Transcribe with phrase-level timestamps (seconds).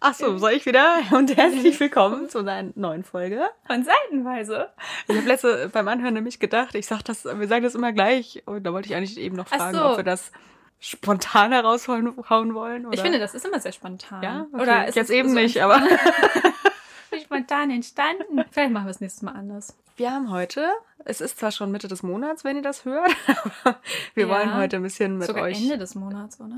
[0.00, 0.98] Ach so, soll ich wieder?
[1.12, 3.48] Und herzlich willkommen zu einer neuen Folge.
[3.66, 4.68] Von Seitenweise.
[5.08, 8.42] Ich habe letzte beim Anhören nämlich gedacht, ich sag das, wir sagen das immer gleich.
[8.46, 9.84] Und da wollte ich eigentlich eben noch fragen, so.
[9.84, 10.32] ob wir das
[10.78, 12.86] spontan heraushauen hauen wollen.
[12.86, 12.94] Oder?
[12.94, 14.22] Ich finde, das ist immer sehr spontan.
[14.22, 14.62] ja, okay.
[14.62, 15.80] Oder ist jetzt eben so nicht, aber
[17.24, 18.44] spontan entstanden.
[18.50, 19.76] Vielleicht machen wir es nächstes Mal anders.
[19.96, 20.68] wir haben heute,
[21.06, 23.80] es ist zwar schon Mitte des Monats, wenn ihr das hört, aber
[24.14, 24.34] wir Ja.
[24.34, 25.60] wollen heute ein bisschen mit Sogar euch.
[25.62, 26.56] Ende des Monats, oder?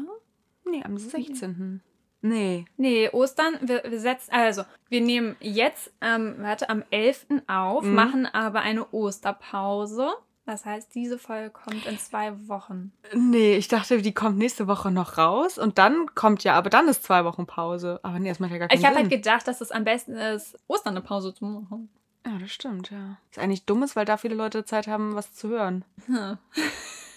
[0.64, 1.80] Nee, am 16.
[2.20, 2.64] Nee.
[2.76, 7.26] Nee, Ostern, wir, wir setzen, also, wir nehmen jetzt, ähm, warte, am 11.
[7.46, 7.94] auf, Mhm.
[7.94, 10.08] machen aber eine Osterpause.
[10.46, 12.90] Das heißt, diese Folge kommt in zwei Wochen.
[13.14, 16.88] Nee, ich dachte, die kommt nächste Woche noch raus und dann kommt ja, aber dann
[16.88, 18.00] ist zwei Wochen Pause.
[18.02, 19.02] Aber nee, das macht ja gar keinen Ich habe Sinn.
[19.04, 21.90] halt gedacht, dass es am besten ist, Ostern eine Pause zu machen.
[22.26, 23.18] Ja, das stimmt, ja.
[23.30, 25.84] Ist eigentlich dummes, weil da viele Leute Zeit haben, was zu hören.
[26.06, 26.38] Hm.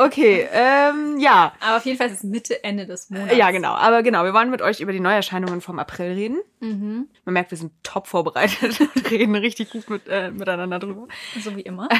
[0.00, 1.52] Okay, ähm, ja.
[1.60, 3.36] Aber auf jeden Fall ist es Mitte, Ende des Monats.
[3.36, 3.74] Ja, genau.
[3.74, 6.38] Aber genau, wir wollen mit euch über die Neuerscheinungen vom April reden.
[6.60, 7.08] Mhm.
[7.24, 11.06] Man merkt, wir sind top vorbereitet und reden richtig gut mit, äh, miteinander drüber.
[11.40, 11.88] So wie immer.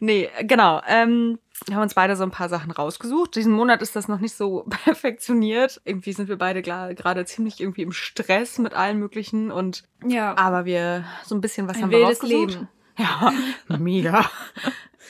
[0.00, 0.80] Nee, genau.
[0.88, 3.36] Ähm, wir haben uns beide so ein paar Sachen rausgesucht.
[3.36, 5.80] Diesen Monat ist das noch nicht so perfektioniert.
[5.84, 10.36] Irgendwie sind wir beide gerade ziemlich irgendwie im Stress mit allen möglichen und Ja.
[10.36, 12.50] aber wir so ein bisschen was Ein haben wir rausgesucht.
[12.54, 12.68] Leben.
[12.98, 13.32] Ja,
[13.78, 14.30] mega.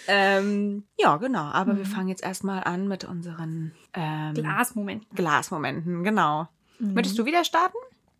[0.08, 1.42] Ähm, ja, genau.
[1.44, 1.88] Aber wir Mhm.
[1.90, 5.06] fangen jetzt erstmal an mit unseren ähm, Glasmoment.
[5.14, 6.04] Glasmomenten.
[6.04, 6.48] Genau.
[6.78, 6.94] Mhm.
[6.94, 7.76] Möchtest du wieder starten?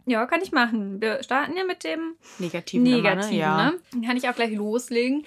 [0.06, 1.00] Ja, kann ich machen.
[1.00, 2.82] Wir starten ja mit dem Negativen.
[2.82, 3.34] Negativen, immer, ne?
[3.36, 3.70] Ja.
[3.70, 3.78] ne?
[3.92, 5.24] Dann kann ich auch gleich loslegen.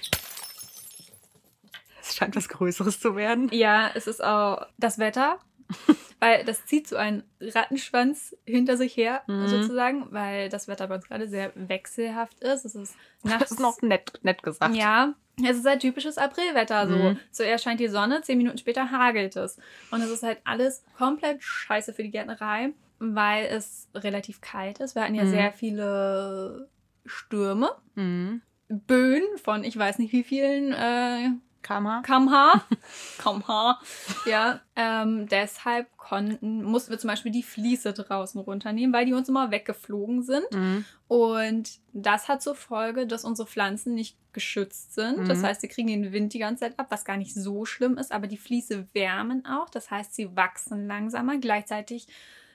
[2.02, 3.50] Es scheint was Größeres zu werden.
[3.52, 5.40] Ja, es ist auch das Wetter.
[6.20, 9.48] weil das zieht so einen Rattenschwanz hinter sich her, Mhm.
[9.48, 12.66] sozusagen, weil das Wetter bei uns gerade sehr wechselhaft ist.
[12.66, 13.40] Es ist nachts.
[13.40, 14.76] Das ist noch nett, nett gesagt.
[14.76, 15.14] Ja,
[15.44, 16.88] es ist halt typisches Aprilwetter.
[16.88, 16.96] So.
[16.96, 17.20] Mhm.
[17.32, 19.58] Zuerst scheint die Sonne, zehn Minuten später hagelt es.
[19.92, 24.96] Und es ist halt alles komplett scheiße für die Gärtnerei, weil es relativ kalt ist.
[24.96, 25.30] Wir hatten ja Mhm.
[25.30, 26.70] sehr viele
[27.06, 28.42] Stürme, Mhm.
[28.68, 31.30] Böen von ich weiß nicht wie vielen äh,
[31.66, 32.02] Kama.
[32.04, 32.64] kmh.
[33.18, 33.80] kmh.
[34.28, 39.30] Ja, ähm, deshalb konnten, mussten wir zum Beispiel die Fliese draußen runternehmen, weil die uns
[39.30, 40.46] immer weggeflogen sind.
[40.54, 40.86] Mhm.
[41.08, 45.28] Und das hat zur Folge, dass unsere Pflanzen nicht geschützt sind.
[45.28, 45.44] Das Mhm.
[45.48, 48.12] heißt, sie kriegen den Wind die ganze Zeit ab, was gar nicht so schlimm ist,
[48.12, 49.70] aber die Fliese wärmen auch.
[49.70, 51.38] Das heißt, sie wachsen langsamer.
[51.38, 52.08] Gleichzeitig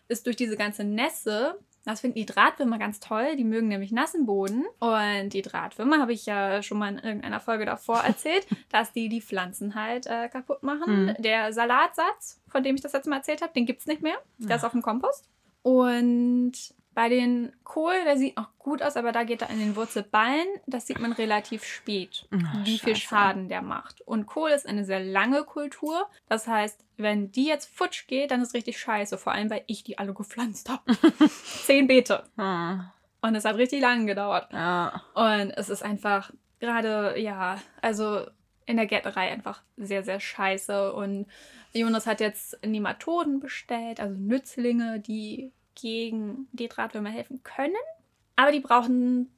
[0.09, 4.27] ist durch diese ganze Nässe, das finden die Drahtwürmer ganz toll, die mögen nämlich nassen
[4.27, 4.65] Boden.
[4.81, 9.09] Und die Drahtwürmer habe ich ja schon mal in irgendeiner Folge davor erzählt, dass die
[9.09, 11.07] die Pflanzen halt äh, kaputt machen.
[11.07, 11.15] Mhm.
[11.23, 14.17] Der Salatsatz, von dem ich das letzte Mal erzählt habe, den gibt es nicht mehr.
[14.39, 14.67] Der ist Ja.
[14.67, 15.29] auf dem Kompost.
[15.63, 16.53] Und
[16.93, 20.47] bei den Kohl, der sieht noch gut aus, aber da geht er in den Wurzelballen.
[20.67, 23.09] Das sieht man relativ spät, Oh, wie viel scheiße.
[23.09, 24.01] Schaden der macht.
[24.03, 26.09] Und Kohl ist eine sehr lange Kultur.
[26.29, 29.19] Das heißt, wenn die jetzt futsch geht, dann ist richtig scheiße.
[29.19, 30.83] Vor allem, weil ich die alle gepflanzt habe.
[31.65, 32.25] Zehn Beete.
[32.37, 32.85] Hm.
[33.23, 34.53] Und es hat richtig lange gedauert.
[34.53, 35.03] Ja.
[35.15, 38.27] Und es ist einfach gerade, ja, also
[38.67, 40.93] in der Gärtnerei einfach sehr, sehr scheiße.
[40.93, 41.27] Und
[41.73, 47.75] Jonas hat jetzt Nematoden bestellt, also Nützlinge, die gegen die Drahtwürmer helfen können.
[48.37, 49.31] Aber die brauchen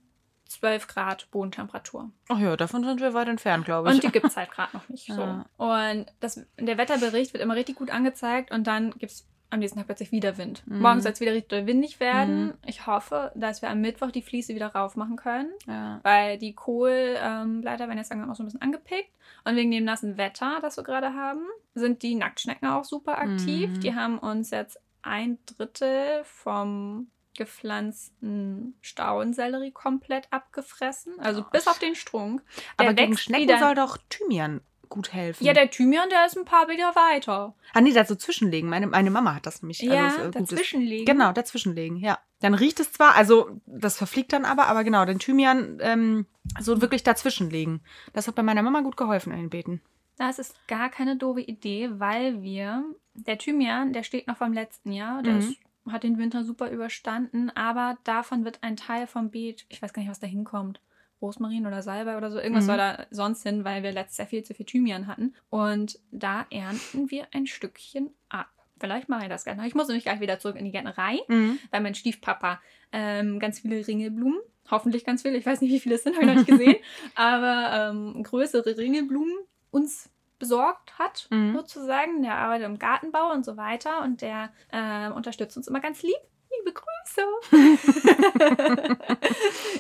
[0.49, 2.11] 12 Grad Bodentemperatur.
[2.29, 3.95] Ach ja, davon sind wir weit entfernt, glaube ich.
[3.95, 5.21] Und die gibt es halt gerade noch nicht so.
[5.21, 5.47] Ja.
[5.57, 9.79] Und das, der Wetterbericht wird immer richtig gut angezeigt und dann gibt es am nächsten
[9.79, 10.63] Tag plötzlich wieder Wind.
[10.67, 10.81] Mhm.
[10.81, 12.47] Morgen soll es wieder richtig windig werden.
[12.47, 12.55] Mhm.
[12.67, 15.51] Ich hoffe, dass wir am Mittwoch die Fliese wieder rauf machen können.
[15.67, 16.01] ja.
[16.03, 19.11] Weil die Kohlblätter werden jetzt langsam auch so ein bisschen angepickt.
[19.45, 21.43] Und wegen dem nassen Wetter, das wir gerade haben,
[21.75, 23.71] sind die Nacktschnecken auch super aktiv.
[23.71, 23.81] Mhm.
[23.81, 31.19] Die haben uns jetzt ein Drittel vom gepflanzten Staudensellerie komplett abgefressen.
[31.19, 32.43] Also Oh, bis auf den Strunk.
[32.79, 35.43] Der Aber gegen Schnecken wieder- soll doch Thymian gut helfen.
[35.45, 37.55] Ja, der Thymian, der ist ein paar Meter weiter.
[37.73, 38.69] ah, nee, da so zwischenlegen.
[38.69, 39.81] Meine, meine Mama hat das nämlich.
[39.81, 41.07] Ja, also, äh, dazwischenlegen.
[41.07, 42.19] Genau, dazwischenlegen, ja.
[42.41, 46.27] Dann riecht es zwar, also das verfliegt dann aber, aber genau, den Thymian ähm,
[46.61, 47.81] so wirklich dazwischenlegen.
[48.13, 49.81] Das hat bei meiner Mama gut geholfen in den Beeten.
[50.19, 54.93] Das ist gar keine doofe Idee, weil wir, der Thymian, der steht noch vom letzten
[54.93, 55.39] Jahr, der Mhm.
[55.41, 55.61] ist,
[55.91, 60.03] hat den Winter super überstanden, aber davon wird ein Teil vom Beet, ich weiß gar
[60.03, 60.81] nicht, was da hinkommt,
[61.21, 62.69] Rosmarin oder Salbei oder so, irgendwas Mhm.
[62.69, 65.35] soll da sonst hin, weil wir letztes Jahr viel zu viel Thymian hatten.
[65.51, 68.49] Und da ernten wir ein Stückchen ab.
[68.81, 69.65] Vielleicht mache ich das gerne.
[69.69, 71.59] Ich muss nämlich gleich wieder zurück in die Gärtnerei, Mhm.
[71.71, 72.61] weil mein Stiefpapa
[72.91, 76.25] ähm, ganz viele Ringelblumen, hoffentlich ganz viele, ich weiß nicht, wie viele es sind, habe
[76.25, 76.77] ich noch nicht gesehen,
[77.15, 79.33] aber ähm, größere Ringelblumen
[79.71, 80.11] uns
[80.43, 81.55] besorgt hat, Mhm.
[81.55, 82.21] sozusagen.
[82.23, 86.17] Der arbeitet im Gartenbau und so weiter und der ähm, unterstützt uns immer ganz lieb.
[86.59, 87.23] Liebe Grüße.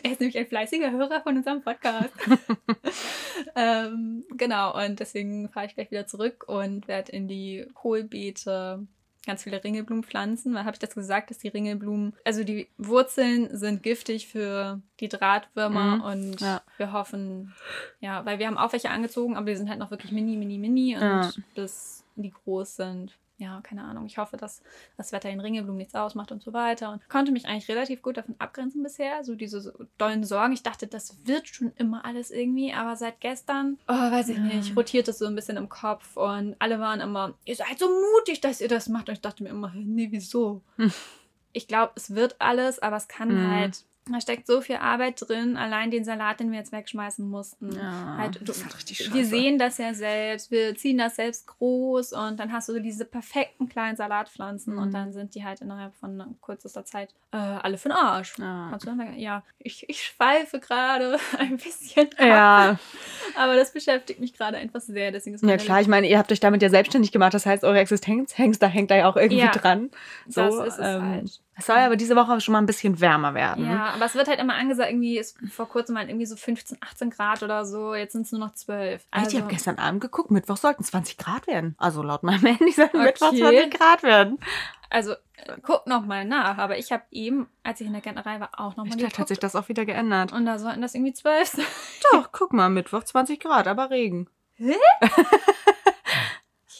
[0.05, 2.11] er ist nämlich ein fleißiger Hörer von unserem Podcast.
[3.57, 8.87] ähm, genau, und deswegen fahre ich gleich wieder zurück und werde in die Kohlbeete
[9.27, 10.55] ganz viele Ringelblumenpflanzen.
[10.55, 15.09] Weil habe ich dazu gesagt, dass die Ringelblumen, also die Wurzeln sind giftig für die
[15.09, 16.01] Drahtwürmer Mhm.
[16.03, 16.63] und Ja.
[16.79, 17.55] wir hoffen,
[18.01, 20.59] ja, weil wir haben auch welche angezogen, aber die sind halt noch wirklich mini, mini,
[20.59, 21.31] mini und Ja.
[21.55, 23.17] bis die groß sind.
[23.43, 24.07] Ja, keine Ahnung.
[24.07, 24.63] Ich hoffe, dass
[24.97, 26.93] das Wetter den Ringelblumen nichts ausmacht und so weiter.
[26.93, 29.25] Und konnte mich eigentlich relativ gut davon abgrenzen bisher.
[29.25, 30.53] So diese dollen Sorgen.
[30.53, 32.73] Ich dachte, das wird schon immer alles irgendwie.
[32.73, 36.17] Aber seit gestern, oh, weiß ich nicht, rotiert es so ein bisschen im Kopf.
[36.17, 39.09] Und alle waren immer, ihr seid so mutig, dass ihr das macht.
[39.09, 40.63] Und ich dachte mir immer, nee, wieso?
[40.77, 40.93] Hm.
[41.53, 43.51] Ich glaube, es wird alles, aber es kann Mhm.
[43.51, 43.85] halt.
[44.11, 47.71] Da steckt so viel Arbeit drin, allein den Salat, den wir jetzt wegschmeißen mussten.
[47.73, 49.15] Ja, halt, du, das ist halt richtig scheiße.
[49.15, 52.81] wir sehen das ja selbst, wir ziehen das selbst groß und dann hast du so
[52.81, 54.79] diese perfekten kleinen Salatpflanzen Mhm.
[54.83, 58.35] und dann sind die halt innerhalb von kürzester Zeit äh, alle für den Arsch.
[58.39, 58.77] Ja.
[59.17, 62.79] Ja, ich, ich schweife gerade ein bisschen ab, Ja,
[63.37, 65.13] aber das beschäftigt mich gerade einfach sehr.
[65.13, 67.63] Deswegen ist ja klar, ich meine, ihr habt euch damit ja selbstständig gemacht, das heißt,
[67.63, 69.91] eure Existenz hängt da, hängt da ja auch irgendwie Ja, dran.
[70.29, 71.41] So, das ist es ähm, halt.
[71.55, 73.67] Es soll aber diese Woche schon mal ein bisschen wärmer werden.
[73.67, 76.79] Ja, aber es wird halt immer angesagt, irgendwie ist vor kurzem mal irgendwie so 15,
[76.81, 79.07] 18 Grad oder so, jetzt sind es nur noch 12.
[79.11, 81.75] Also, ich habe gestern Abend geguckt, Mittwoch sollten 20 Grad werden.
[81.79, 83.07] Also laut meinem Handy sollten Okay.
[83.07, 84.39] Mittwoch 20 Grad werden.
[84.91, 85.15] also
[85.63, 88.77] guck noch mal nach, aber ich habe eben, als ich in der Gärtnerei war, auch
[88.77, 89.55] noch mal Vielleicht hat sich geguckt.
[89.55, 90.33] das auch wieder geändert.
[90.33, 91.65] Und da sollten das irgendwie 12 sein.
[92.13, 94.29] Doch, guck mal, Mittwoch 20 Grad, aber Regen.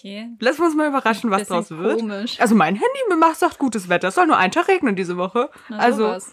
[0.05, 0.31] Okay.
[0.41, 2.01] Lass uns mal überraschen, was draus wird.
[2.01, 2.41] Komisch.
[2.41, 4.09] Also mein Handy macht sagt gutes Wetter.
[4.09, 5.49] Es soll nur einen Tag regnen diese Woche.
[5.69, 6.33] Na, also sowas.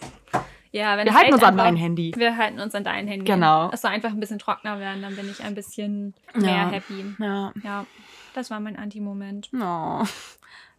[0.72, 2.12] Ja, wenn wir halten halt uns an einfach- mein Handy.
[2.16, 3.24] Wir halten uns an dein Handy.
[3.26, 3.70] Genau.
[3.72, 6.68] Es soll einfach ein bisschen trockener werden, dann bin ich ein bisschen mehr Ja.
[6.70, 7.14] happy.
[7.18, 7.52] Ja.
[7.62, 7.86] Ja,
[8.34, 9.50] das war mein Anti-Moment.
[9.54, 10.04] Oh.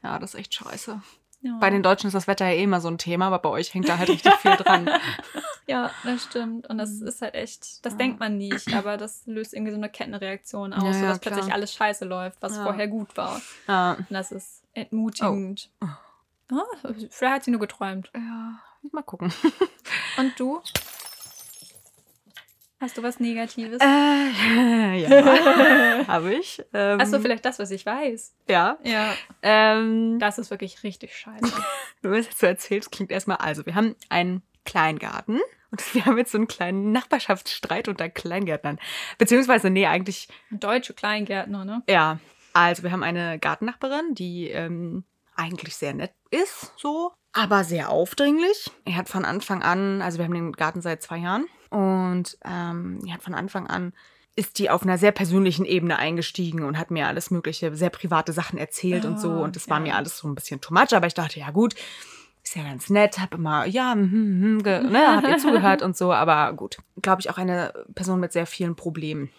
[0.03, 1.01] Ja, das ist echt scheiße.
[1.43, 1.57] Ja.
[1.59, 3.73] Bei den Deutschen ist das Wetter ja eh immer so ein Thema, aber bei euch
[3.73, 4.87] hängt da halt richtig viel dran.
[5.67, 6.67] ja, das stimmt.
[6.69, 7.97] Und das ist halt echt, das Ja.
[7.97, 11.33] denkt man nicht, aber das löst irgendwie so eine Kettenreaktion aus, Ja, sodass klar.
[11.33, 13.41] plötzlich alles scheiße läuft, was vorher gut war.
[13.97, 15.69] Und das ist entmutigend.
[15.81, 15.87] Oh.
[16.53, 16.63] Ah,
[17.09, 18.11] vielleicht hat sie nur geträumt.
[18.15, 18.59] ja.
[18.91, 19.31] Mal gucken.
[20.17, 20.61] Und du?
[22.79, 23.79] Hast du was Negatives?
[23.79, 23.85] Äh,
[24.97, 26.63] ja, habe ich.
[26.73, 28.33] Ähm, Achso, vielleicht das, was ich weiß.
[28.49, 28.79] Ja.
[28.83, 29.13] Ja.
[29.43, 31.53] Ähm, Das ist wirklich richtig scheiße.
[32.01, 35.39] Wenn du es jetzt so erzählst, klingt erstmal, also wir haben einen Kleingarten
[35.69, 38.79] und wir haben jetzt so einen kleinen Nachbarschaftsstreit unter Kleingärtnern.
[39.19, 41.83] Beziehungsweise, nee, eigentlich, Deutsche Kleingärtner, ne?
[41.87, 42.19] ja.
[42.53, 45.05] Also wir haben eine Gartennachbarin, die ähm,
[45.37, 48.71] eigentlich sehr nett ist, so, aber sehr aufdringlich.
[48.85, 52.99] Er hat von Anfang an, also wir haben den Garten seit zwei Jahren und ähm,
[53.03, 53.93] die hat von Anfang an
[54.35, 58.31] ist die auf einer sehr persönlichen Ebene eingestiegen und hat mir alles mögliche, sehr private
[58.31, 59.29] Sachen erzählt und so.
[59.29, 59.83] Ah, Und das war ja.
[59.83, 61.75] mir alles so ein bisschen too much, aber ich dachte, ja gut,
[62.43, 65.97] ist ja ganz nett, hab immer, ja, hm, hm, ge, ne, hab ihr zugehört und
[65.97, 66.77] so, aber gut.
[67.01, 69.29] Glaube ich auch eine Person mit sehr vielen Problemen.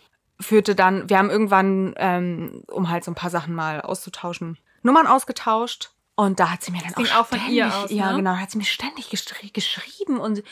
[0.41, 5.07] Führte dann, wir haben irgendwann, ähm, um halt so ein paar Sachen mal auszutauschen, Nummern
[5.07, 5.91] ausgetauscht.
[6.23, 8.17] Und da hat sie mir dann ging auch, auch von ständig, ihr aus, ja ne?
[8.17, 10.43] genau, hat sie mir ständig geschri geschrieben und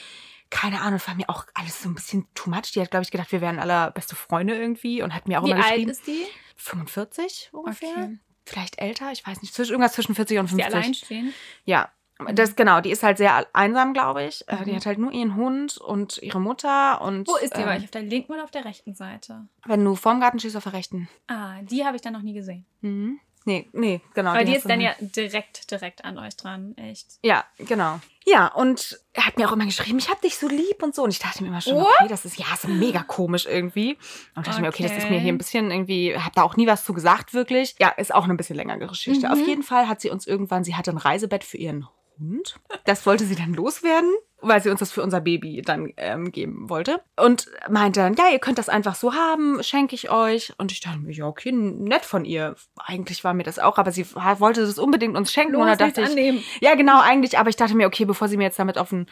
[0.50, 2.72] keine Ahnung, war mir auch alles so ein bisschen too much.
[2.74, 5.46] Die hat, glaube ich, gedacht, wir wären alle beste Freunde irgendwie und hat mir auch
[5.46, 5.90] Wie immer alt geschrieben.
[5.90, 6.24] ist die?
[6.56, 7.88] 45 ungefähr.
[7.90, 8.18] Okay.
[8.46, 9.54] Vielleicht älter, ich weiß nicht.
[9.54, 10.74] Zwischen, irgendwas zwischen 40 und Ist die 50.
[10.74, 11.34] alleinstehend?
[11.64, 11.88] Ja,
[12.34, 12.80] das genau.
[12.80, 14.42] Die ist halt sehr einsam, glaube ich.
[14.48, 14.76] Äh, Die Mhm.
[14.76, 17.00] hat halt nur ihren Hund und ihre Mutter.
[17.00, 17.60] Und, Wo ist die?
[17.62, 19.46] War ich ähm, auf der linken oder auf der rechten Seite?
[19.66, 21.08] wenn du vorm Garten stehst, auf der rechten.
[21.28, 22.66] Ah, die habe ich dann noch nie gesehen.
[22.80, 23.20] Mhm.
[23.46, 24.34] Nee, nee, genau.
[24.34, 26.76] Weil die hast ist dann ja direkt, direkt an euch dran.
[26.76, 27.06] Echt.
[27.22, 28.00] Ja, genau.
[28.26, 31.02] Ja, und er hat mir auch immer geschrieben, ich hab dich so lieb und so.
[31.02, 33.96] Und ich dachte mir immer schon, okay, das ist ja ist mega komisch irgendwie.
[34.36, 35.20] Und dachte mir, okay, das ist mir Okay.
[35.20, 37.74] hier ein bisschen irgendwie, hab da auch nie was zu gesagt, wirklich.
[37.78, 39.26] Ja, ist auch eine bisschen längere Geschichte.
[39.26, 39.32] Mhm.
[39.32, 41.88] Auf jeden Fall hat sie uns irgendwann, sie hatte ein Reisebett für ihren
[42.20, 42.56] Hund.
[42.84, 44.10] Das wollte sie dann loswerden,
[44.40, 47.00] weil sie uns das für unser Baby dann ähm, geben wollte.
[47.16, 50.52] Und meinte dann, ja, ihr könnt das einfach so haben, schenke ich euch.
[50.58, 52.54] Und ich dachte mir, ja, okay, nett von ihr.
[52.76, 55.56] Eigentlich war mir das auch, aber sie wollte das unbedingt uns schenken.
[55.56, 56.42] und da dachte ich, annehmen.
[56.60, 59.06] ja, genau, eigentlich, aber ich dachte mir, okay, bevor sie mir jetzt damit auf den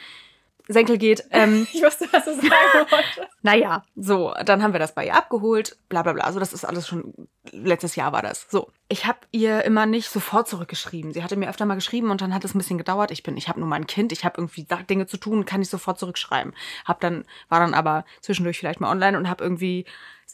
[0.71, 2.45] Senkel geht, ähm, Ich wusste, was du sagen
[2.91, 3.27] wolltest.
[3.41, 6.23] naja, so, dann haben wir das bei ihr abgeholt, bla bla bla.
[6.23, 7.13] Also das ist alles schon,
[7.51, 8.45] letztes Jahr war das.
[8.49, 11.11] So, ich habe ihr immer nicht sofort zurückgeschrieben.
[11.11, 13.09] Sie hatte mir öfter mal geschrieben und dann hat es ein bisschen gedauert.
[13.09, 15.69] Ich bin, ich habe nur mein Kind, ich habe irgendwie Dinge zu tun, kann ich
[15.69, 16.53] sofort zurückschreiben.
[16.85, 19.85] Hab dann, war dann aber zwischendurch vielleicht mal online und habe irgendwie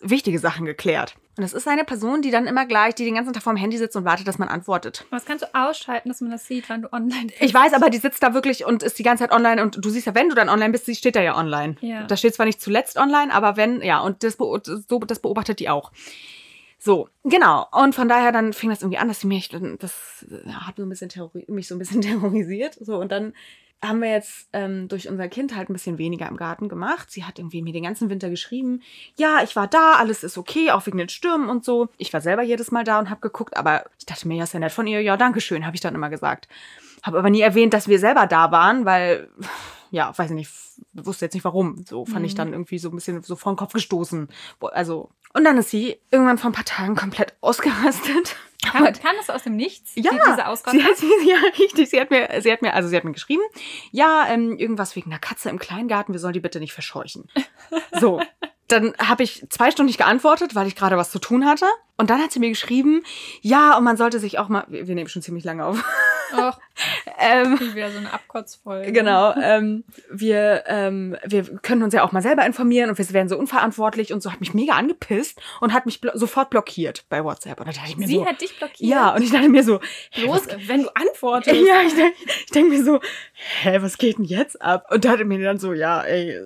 [0.01, 1.15] wichtige Sachen geklärt.
[1.37, 3.77] Und das ist eine Person, die dann immer gleich, die den ganzen Tag vorm Handy
[3.77, 5.05] sitzt und wartet, dass man antwortet.
[5.09, 7.41] Was kannst du ausschalten, dass man das sieht, wann du online bist?
[7.41, 9.89] Ich weiß, aber die sitzt da wirklich und ist die ganze Zeit online und du
[9.89, 11.75] siehst ja, wenn du dann online bist, sie steht da ja online.
[11.81, 12.03] Ja.
[12.03, 14.57] Das steht zwar nicht zuletzt online, aber wenn, ja, und das, so,
[14.99, 15.91] das beobachtet die auch.
[16.77, 17.67] So, genau.
[17.71, 20.83] Und von daher dann fing das irgendwie an, dass sie mich, das ja, hat so
[20.83, 21.09] ein bisschen
[21.47, 22.77] mich so ein bisschen terrorisiert.
[22.79, 23.33] So, und dann
[23.83, 27.11] haben wir jetzt ähm, durch unser Kind halt ein bisschen weniger im Garten gemacht.
[27.11, 28.81] Sie hat irgendwie mir den ganzen Winter geschrieben,
[29.15, 31.89] ja, ich war da, alles ist okay, auch wegen den Stürmen und so.
[31.97, 34.53] Ich war selber jedes Mal da und habe geguckt, aber ich dachte mir, ja, ist
[34.53, 36.47] ja nett von ihr, ja, danke schön, habe ich dann immer gesagt.
[37.03, 39.29] Habe aber nie erwähnt, dass wir selber da waren, weil,
[39.91, 40.51] ja, weiß ich nicht,
[40.93, 41.83] wusste jetzt nicht warum.
[41.87, 42.25] So fand Mhm.
[42.25, 44.29] ich dann irgendwie so ein bisschen so vor den Kopf gestoßen.
[44.61, 48.35] Also, und dann ist sie irgendwann vor ein paar Tagen komplett ausgerastet.
[48.65, 49.91] Kam, kam das aus dem Nichts?
[49.95, 50.83] Ja, die, diese Sie Ausrastung?
[50.83, 51.89] hat, sie, ja, richtig.
[51.89, 53.43] Sie hat mir, sie hat mir, also sie hat mir geschrieben,
[53.91, 57.27] ja, ähm, irgendwas wegen einer Katze im Kleingarten, wir sollen die bitte nicht verscheuchen.
[57.99, 58.21] So.
[58.67, 61.65] Dann habe ich zwei Stunden nicht geantwortet, weil ich gerade was zu tun hatte.
[61.97, 63.03] Und dann hat sie mir geschrieben,
[63.41, 65.81] ja, und man sollte sich auch mal, wir, nehmen schon ziemlich lange auf.
[66.33, 66.59] Och,
[67.19, 68.91] ähm, wie wieder so eine Abkotzfolge.
[68.91, 73.29] Genau, ähm, wir, ähm, wir können uns ja auch mal selber informieren und wir werden
[73.29, 77.23] so unverantwortlich und so hat mich mega angepisst und hat mich blo sofort blockiert bei
[77.23, 77.59] WhatsApp.
[77.61, 78.89] Und da dachte ich mir Sie so, hat dich blockiert.
[78.89, 79.79] ja, und ich dachte mir so,
[80.11, 81.55] hä, Los, was wenn du antwortest.
[81.65, 82.99] Ja, ich denke ich denk mir so,
[83.61, 84.87] hä, was geht denn jetzt ab?
[84.91, 86.41] Und dachte mir dann so, ja, ey,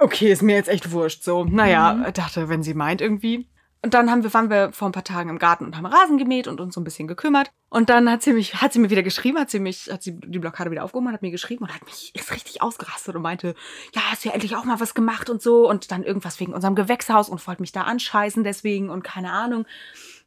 [0.00, 1.22] okay, ist mir jetzt echt wurscht.
[1.24, 2.12] So, naja, Mhm.
[2.12, 3.48] dachte, wenn sie meint irgendwie.
[3.80, 6.18] Und dann haben wir, waren wir vor ein paar Tagen im Garten und haben Rasen
[6.18, 7.52] gemäht und uns so ein bisschen gekümmert.
[7.70, 10.18] Und dann hat sie mich, hat sie mir wieder geschrieben, hat sie mich, hat sie
[10.18, 13.54] die Blockade wieder aufgehoben, hat mir geschrieben und hat mich ist richtig ausgerastet und meinte,
[13.94, 16.54] ja, hast du ja endlich auch mal was gemacht und so und dann irgendwas wegen
[16.54, 19.64] unserem Gewächshaus und wollte mich da anscheißen deswegen und keine Ahnung.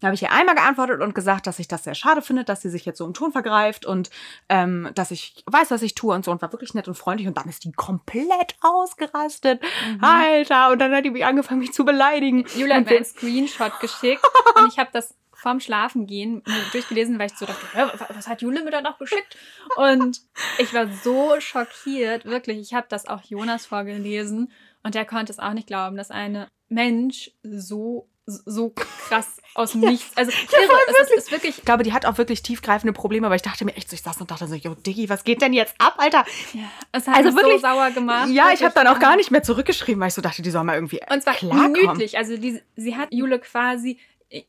[0.02, 2.62] Da habe ich ihr einmal geantwortet und gesagt, dass ich das sehr schade finde, dass
[2.62, 4.10] sie sich jetzt so im Ton vergreift und
[4.50, 7.28] ähm, dass ich weiß, was ich tue und so und war wirklich nett und freundlich.
[7.28, 9.62] Und dann ist die komplett ausgerastet.
[9.62, 10.04] Mhm.
[10.04, 12.46] Alter, und dann hat die mich angefangen, mich zu beleidigen.
[12.56, 17.38] Julia hat mir einen Screenshot geschickt und ich habe das vorm Schlafengehen durchgelesen, weil ich
[17.38, 17.66] so dachte,
[18.10, 19.38] was hat Julia mir da noch geschickt?
[19.76, 20.22] Und
[20.58, 22.60] ich war so schockiert, wirklich.
[22.60, 24.52] Ich habe das auch Jonas vorgelesen
[24.84, 29.82] und der konnte es auch nicht glauben, dass ein Mensch so so krass aus dem
[29.82, 30.16] Nichts.
[30.16, 31.58] Also irre, es ist, ist wirklich.
[31.58, 34.02] ich glaube, die hat auch wirklich tiefgreifende Probleme, aber ich dachte mir echt so, ich
[34.02, 36.26] saß und dachte so, yo, Diggi, was geht denn jetzt ab, Alter?
[36.54, 38.30] Ja, es hat Also wirklich- so sauer gemacht.
[38.30, 38.74] Ja, ich habe wirklich.
[38.76, 41.22] dann auch gar nicht mehr zurückgeschrieben, weil ich so dachte, die soll mal irgendwie Und
[41.24, 41.72] zwar klarkommen.
[41.74, 42.18] minütlich.
[42.18, 43.98] Also die, sie hat Jule quasi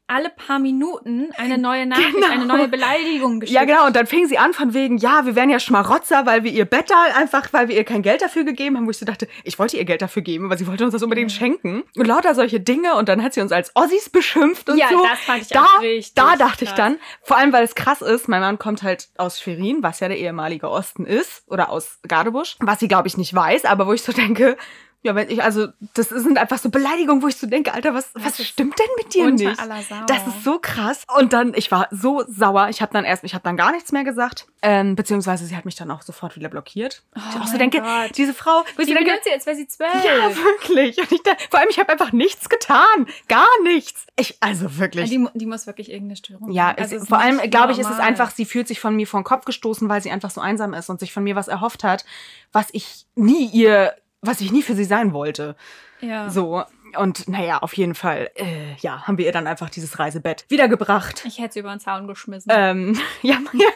[0.07, 2.27] alle paar Minuten eine neue Nachricht, Genau.
[2.31, 3.55] eine neue Beleidigung geschickt.
[3.59, 3.87] Ja, genau.
[3.87, 6.65] Und dann fing sie an von wegen, ja, wir wären ja Schmarotzer, weil wir ihr
[6.67, 9.27] Bett da einfach, weil wir ihr kein Geld dafür gegeben haben, wo ich so dachte,
[9.45, 11.39] ich wollte ihr Geld dafür geben, aber sie wollte uns das unbedingt Ja.
[11.39, 11.83] schenken.
[11.97, 12.95] Und lauter solche Dinge.
[12.95, 15.03] Und dann hat sie uns als Ossis beschimpft und Ja, so.
[15.03, 16.77] das fand ich da, auch richtig Da dachte ich krass.
[16.79, 20.09] dann, vor allem, weil es krass ist, mein Mann kommt halt aus Schwerin, was ja
[20.09, 23.93] der ehemalige Osten ist, oder aus Gardebusch, was sie, glaube ich, nicht weiß, aber wo
[23.93, 24.57] ich so denke,
[25.03, 28.11] ja, wenn ich, also, das sind einfach so Beleidigungen, wo ich so denke, Alter, was,
[28.15, 29.61] was stimmt denn mit dir nicht?
[30.07, 31.05] Das ist so krass.
[31.19, 32.69] Und dann, ich war so sauer.
[32.69, 34.47] Ich habe dann erst, ich habe dann gar nichts mehr gesagt.
[34.63, 37.03] Ähm, beziehungsweise sie hat mich dann auch sofort wieder blockiert.
[37.17, 38.17] Oh ich auch so denke, Gott.
[38.17, 39.93] diese Frau, wo ich Die so denke, sie, als wäre sie zwölf.
[40.05, 40.97] ja, wirklich.
[40.99, 43.07] Und ich da, vor allem, ich habe einfach nichts getan.
[43.29, 44.07] Gar nichts.
[44.17, 45.11] Ich, also wirklich.
[45.11, 46.77] die, die muss wirklich irgendeine Störung Ja, haben.
[46.79, 49.09] es, Also es vor allem glaube ich, ist es einfach, sie fühlt sich von mir
[49.09, 51.49] vor den Kopf gestoßen, weil sie einfach so einsam ist und sich von mir was
[51.49, 52.05] erhofft hat,
[52.53, 55.57] was ich nie ihr, was ich nie für sie sein wollte.
[56.01, 56.31] Ja.
[56.31, 56.65] So.
[56.97, 61.25] Und naja, auf jeden Fall, äh, ja, haben wir ihr dann einfach dieses Reisebett wiedergebracht.
[61.27, 62.51] Ich hätte sie über den Zaun geschmissen.
[62.55, 63.69] Ähm, ja, ja,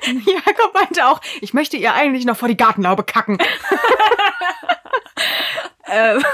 [0.46, 3.38] Jakob meinte auch, ich möchte ihr eigentlich noch vor die Gartenlaube kacken.
[5.88, 6.24] ähm,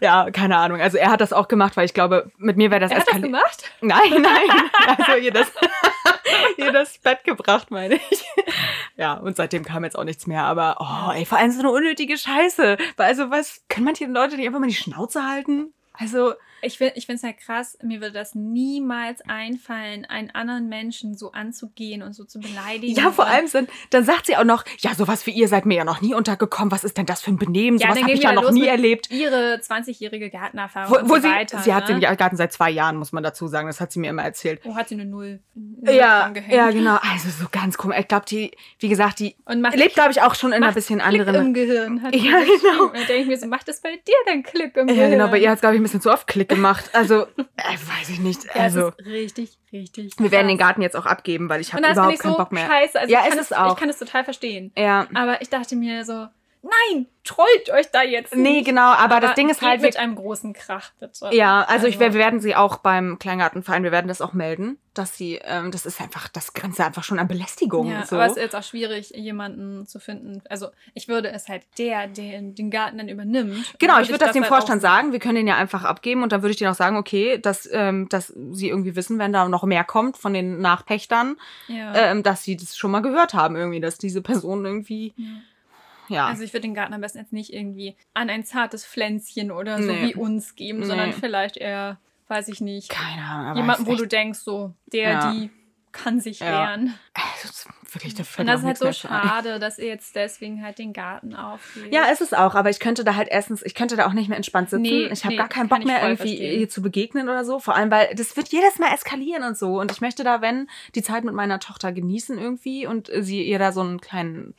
[0.00, 0.80] ja, keine Ahnung.
[0.80, 3.08] Also er hat das auch gemacht, weil ich glaube, mit mir wäre das er hat
[3.08, 3.70] das gemacht?
[3.80, 4.70] Nein, nein.
[4.86, 5.50] Also ihr das,
[6.56, 8.24] ihr das Bett gebracht, meine ich.
[8.96, 10.44] Ja, und seitdem kam jetzt auch nichts mehr.
[10.44, 12.76] Aber, oh, ey, vor allem so eine unnötige Scheiße.
[12.96, 15.72] Weil Also, was, können manche Leute nicht einfach mal die Schnauze halten?
[15.98, 16.34] Also,
[16.66, 22.02] Ich finde es halt krass, mir würde das niemals einfallen, einen anderen Menschen so anzugehen
[22.02, 22.94] und so zu beleidigen.
[22.94, 25.66] ja, vor Und- allem, dann, dann sagt sie auch noch, ja, sowas wie ihr seid
[25.66, 26.72] mir ja noch nie untergekommen.
[26.72, 27.78] Was ist denn das für ein Benehmen?
[27.78, 29.10] Ja, sowas habe ich ja da noch nie erlebt.
[29.10, 31.58] ihre 20-jährige Gartenerfahrung Wo, und wo so sie, weiter.
[31.60, 32.00] sie hat ne?
[32.00, 33.66] den Garten seit zwei Jahren, muss man dazu sagen.
[33.66, 34.60] Das hat sie mir immer erzählt.
[34.64, 35.40] Oh, hat sie eine Null.
[35.54, 36.98] Null Ja, ja, genau.
[37.02, 37.98] Also so ganz komisch.
[38.00, 40.72] Ich glaube, die, wie gesagt, die Und macht lebt, glaube ich, auch schon in einer
[40.72, 41.46] bisschen Klick anderen.
[41.46, 42.00] im Gehirn.
[42.12, 42.84] Ja, genau.
[42.86, 45.10] Und dann denke ich mir so, macht das bei dir dann Klick im Ja, Gehirn?
[45.12, 45.28] genau.
[45.28, 46.90] Bei ihr hat es, glaube ich, ein bisschen zu oft Klick gemacht.
[46.92, 47.26] Also, äh,
[47.98, 48.44] weiß ich nicht.
[48.46, 50.12] Ja, Also, ist richtig, richtig.
[50.18, 50.68] wir werden den krass.
[50.68, 52.66] Garten jetzt auch abgeben, weil ich habe überhaupt keinen so Bock mehr.
[52.66, 52.98] scheiße.
[53.00, 53.72] Also Ja, ich, ist kann es es, auch.
[53.74, 54.72] ich kann es total verstehen.
[54.76, 55.06] Ja.
[55.14, 56.26] Aber ich dachte mir so,
[56.68, 58.66] nein, trollt euch da jetzt Nee, nicht.
[58.66, 58.92] genau.
[58.92, 61.30] Aber, das Ding ist halt, mit einem großen Krach, bitte.
[61.32, 64.78] ja, also, ich, wir wir werden sie auch beim Kleingartenverein, wir werden das auch melden,
[64.94, 67.90] dass sie, ähm, das ist einfach, das grenzt ja einfach schon an Belästigung.
[67.90, 68.16] Ja, so.
[68.16, 70.40] aber es ist jetzt auch schwierig, jemanden zu finden.
[70.48, 73.74] Also ich würde es halt der, der den Garten dann übernimmt.
[73.78, 75.12] Genau, ich würde das dem halt Vorstand sagen.
[75.12, 77.68] Wir können den ja einfach abgeben und dann würde ich denen auch sagen, okay, dass,
[77.70, 81.36] ähm, dass sie irgendwie wissen, wenn da noch mehr kommt von den Nachpächtern,
[81.68, 81.94] Ja.
[81.94, 85.26] ähm, dass sie das schon mal gehört haben irgendwie, dass diese Person irgendwie, ja.
[86.08, 86.26] Ja.
[86.26, 89.82] Also ich würde den Garten am besten jetzt nicht irgendwie an ein zartes Pflänzchen oder
[89.82, 90.08] so Nee.
[90.08, 90.86] wie uns geben, Nee.
[90.86, 91.98] sondern vielleicht eher,
[92.28, 93.56] weiß ich nicht, keine Ahnung.
[93.56, 95.32] Jemanden, wo ist du echt- denkst, so, der, Ja.
[95.32, 95.50] die
[95.92, 96.46] kann sich Ja.
[96.46, 96.92] wehren.
[97.14, 98.92] Also, wirklich, da Und das ist halt so ein.
[98.92, 101.90] schade, dass ihr jetzt deswegen halt den Garten aufgeht.
[101.90, 104.28] Ja, ist es auch, aber ich könnte da halt erstens, ich könnte da auch nicht
[104.28, 104.82] mehr entspannt sitzen.
[104.82, 106.60] Nee, ich habe nee, gar keinen Bock mehr irgendwie verstehen.
[106.60, 107.60] ihr zu begegnen oder so.
[107.60, 109.80] Vor allem, weil das wird jedes Mal eskalieren und so.
[109.80, 113.58] Und ich möchte da, wenn, die Zeit mit meiner Tochter genießen irgendwie und sie ihr
[113.58, 114.52] da so einen kleinen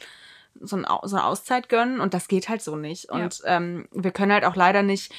[0.61, 3.09] so, ein, so eine Auszeit gönnen und das geht halt so nicht.
[3.09, 5.13] Und ähm, wir können halt auch leider nicht.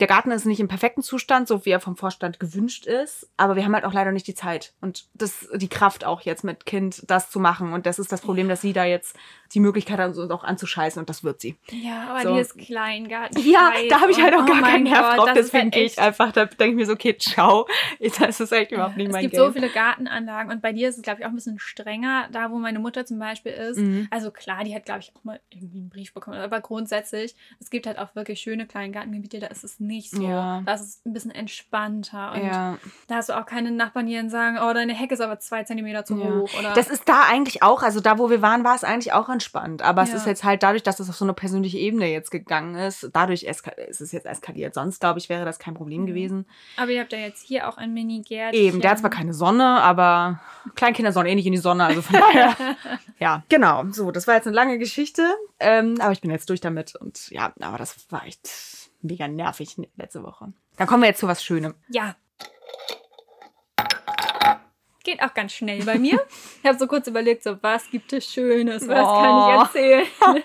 [0.00, 3.56] Der Garten ist nicht im perfekten Zustand, so wie er vom Vorstand gewünscht ist, aber
[3.56, 6.66] wir haben halt auch leider nicht die Zeit und das die Kraft auch jetzt mit
[6.66, 9.16] Kind das zu machen und das ist das Problem, dass sie da jetzt
[9.54, 11.56] die Möglichkeit hat, uns auch anzuscheißen und das wird sie.
[11.70, 12.34] Ja, aber So.
[12.34, 13.40] die ist Kleingarten.
[13.44, 15.84] Ja, da habe ich halt auch oh gar keinen Nerv Gott, drauf, deswegen halt gehe
[15.84, 17.66] ich einfach, da denke ich mir so, okay, ciao.
[18.18, 19.44] Das ist echt überhaupt nicht es mein gibt Game.
[19.46, 22.50] so viele Gartenanlagen und bei dir ist es, glaube ich, auch ein bisschen strenger, da
[22.50, 23.78] wo meine Mutter zum Beispiel ist.
[23.78, 24.08] Mhm.
[24.10, 26.38] Also klar, die hat, glaube ich, auch mal irgendwie einen Brief bekommen.
[26.38, 30.22] Aber grundsätzlich, es gibt halt auch wirklich schöne Kleingartengebiete, da ist es nicht so.
[30.22, 30.62] Ja.
[30.64, 32.32] Da ist es ein bisschen entspannter.
[32.32, 32.78] Und ja.
[33.08, 35.64] da hast du auch keine Nachbarn, die dann sagen, oh, deine Hecke ist aber zwei
[35.64, 36.24] Zentimeter zu Ja.
[36.24, 36.50] hoch.
[36.58, 39.28] Oder Das ist da eigentlich auch, also da, wo wir waren, war es eigentlich auch
[39.42, 39.82] entspannt.
[39.82, 40.16] Aber es Ja.
[40.16, 43.42] ist jetzt halt dadurch, dass es auf so eine persönliche Ebene jetzt gegangen ist, dadurch
[43.42, 43.66] ist
[44.00, 44.74] es jetzt eskaliert.
[44.74, 46.06] Sonst, glaube ich, wäre das kein Problem Mhm.
[46.06, 46.46] gewesen.
[46.76, 48.60] aber ihr habt ja jetzt hier auch ein Mini-Gärtchen.
[48.60, 50.40] Eben, der hat zwar keine Sonne, aber
[50.74, 52.54] Kleinkinder sollen eh nicht in die Sonne, also von daher.
[53.18, 53.84] ja, genau.
[53.90, 55.22] So, das war jetzt eine lange Geschichte,
[55.60, 58.48] ähm, aber ich bin jetzt durch damit und ja, aber das war echt
[59.02, 60.52] mega nervig letzte Woche.
[60.76, 61.74] Dann kommen wir jetzt zu was Schönem.
[61.88, 62.14] Ja.
[65.04, 66.20] Geht auch ganz schnell bei mir.
[66.62, 69.20] Ich habe so kurz überlegt, so was gibt es Schönes, was Oh.
[69.20, 70.06] kann ich erzählen.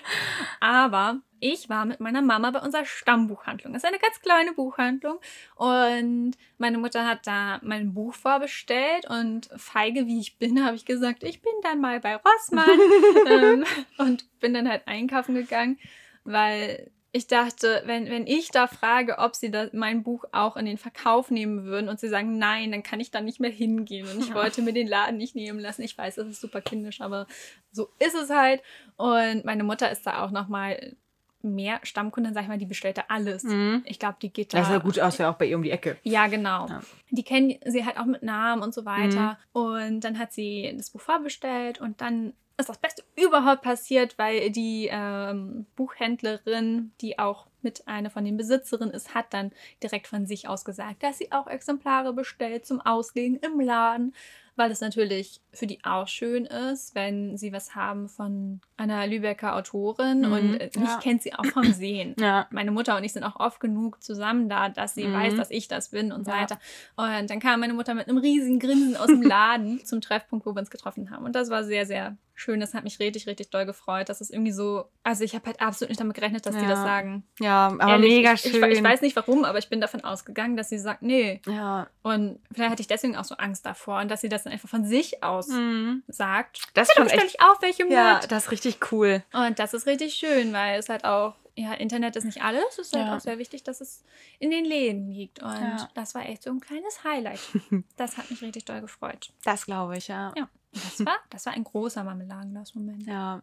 [0.60, 3.72] Aber ich war mit meiner Mama bei unserer Stammbuchhandlung.
[3.72, 5.20] Das ist eine ganz kleine Buchhandlung.
[5.54, 9.08] Und meine Mutter hat da mein Buch vorbestellt.
[9.08, 12.68] Und feige wie ich bin, habe ich gesagt, ich bin dann mal bei Rossmann.
[13.28, 13.64] ähm,
[13.98, 15.78] und bin dann halt einkaufen gegangen,
[16.24, 20.64] weil ich dachte, wenn, wenn ich da frage, ob sie das, mein Buch auch in
[20.64, 24.08] den Verkauf nehmen würden und sie sagen nein, dann kann ich da nicht mehr hingehen.
[24.08, 24.34] Und ich Ja.
[24.34, 25.82] wollte mir den Laden nicht nehmen lassen.
[25.82, 27.26] Ich weiß, das ist super kindisch, aber
[27.72, 28.62] so ist es halt.
[28.96, 30.96] Und meine Mutter ist da auch nochmal
[31.42, 33.44] mehr Stammkundin, sag ich mal, die bestellt da alles.
[33.44, 33.82] Mhm.
[33.86, 34.58] Ich glaube, die geht da.
[34.58, 35.96] Das sah gut aus, ja auch bei ihr um die Ecke.
[36.02, 36.66] Ja, genau.
[36.68, 36.80] Ja.
[37.10, 39.38] Die kennen sie halt auch mit Namen und so weiter.
[39.52, 44.50] Und dann hat sie das Buch vorbestellt und dann ist das Beste überhaupt passiert, weil
[44.50, 50.26] die ähm, Buchhändlerin, die auch mit einer von den Besitzerinnen ist, hat dann direkt von
[50.26, 54.14] sich aus gesagt, dass sie auch Exemplare bestellt zum Auslegen im Laden,
[54.58, 59.54] weil es natürlich für die auch schön ist, wenn sie was haben von einer Lübecker
[59.56, 60.98] Autorin Mhm, und äh, mich ja.
[61.02, 62.46] kennt sie auch vom Sehen Ja.
[62.50, 65.14] meine Mutter und ich sind auch oft genug zusammen da, dass sie Mhm.
[65.14, 66.38] weiß, dass ich das bin und so Ja.
[66.42, 66.58] weiter.
[66.96, 70.54] Und dann kam meine Mutter mit einem riesigen Grinsen aus dem Laden zum Treffpunkt, wo
[70.54, 71.24] wir uns getroffen haben.
[71.24, 72.60] Und das war sehr, sehr schön.
[72.60, 74.08] Das hat mich richtig, richtig doll gefreut.
[74.08, 76.68] Das ist irgendwie so, also ich habe halt absolut nicht damit gerechnet, dass die Ja.
[76.68, 77.24] das sagen.
[77.40, 78.70] Ja, aber Ehrlich, mega ich, schön.
[78.70, 81.40] Ich, ich weiß nicht warum, aber ich bin davon ausgegangen, dass sie sagt, nee.
[81.46, 81.88] ja.
[82.02, 84.68] Und vielleicht hatte ich deswegen auch so Angst davor und dass sie das dann einfach
[84.68, 86.02] von sich aus Mhm.
[86.08, 86.62] sagt.
[86.74, 87.24] Das ist schon echt.
[87.24, 87.92] ich auch welche mit.
[87.92, 89.22] Ja, das ist richtig cool.
[89.32, 92.64] Und das ist richtig schön, weil es halt auch, ja, Internet ist nicht alles.
[92.72, 93.16] Es ist halt Ja.
[93.16, 94.04] auch sehr wichtig, dass es
[94.38, 95.42] in den Läden liegt.
[95.42, 95.88] Und Ja.
[95.94, 97.40] das war echt so ein kleines Highlight.
[97.96, 99.32] Das hat mich richtig doll gefreut.
[99.44, 100.32] Das glaube ich, ja.
[100.36, 100.48] Ja.
[100.72, 103.06] Das war, das war ein großer Marmeladenglas-Moment.
[103.06, 103.40] Ja.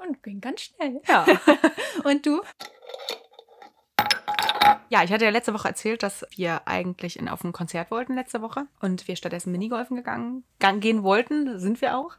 [0.00, 1.00] Und ging ganz schnell.
[1.08, 1.26] Ja.
[2.04, 2.40] Und du?
[4.88, 8.14] Ja, ich hatte ja letzte Woche erzählt, dass wir eigentlich in, auf ein Konzert wollten
[8.14, 12.12] letzte Woche und wir stattdessen Minigolfen gegangen gang, gehen wollten, sind wir auch.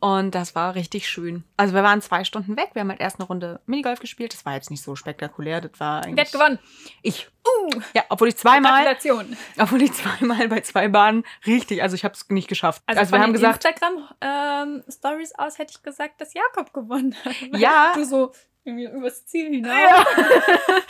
[0.00, 1.44] Und das war richtig schön.
[1.56, 4.32] Also wir waren zwei Stunden weg, wir haben halt erst eine Runde Minigolf gespielt.
[4.34, 6.16] Das war jetzt nicht so spektakulär, das war eigentlich...
[6.16, 6.58] Wer hat gewonnen?
[7.02, 7.28] Ich.
[7.44, 9.36] Uh, Ja, obwohl ich zweimal, Gratulation.
[9.58, 12.82] obwohl ich zweimal bei zwei Bahnen richtig, also ich habe es nicht geschafft.
[12.86, 17.34] Also, Also, wir haben gesagt, Instagram-Stories aus hätte ich gesagt, dass Jakob gewonnen hat.
[17.58, 17.92] Ja.
[17.94, 18.32] Du so
[18.64, 19.72] irgendwie übers Ziel hinaus.
[19.72, 20.04] ja,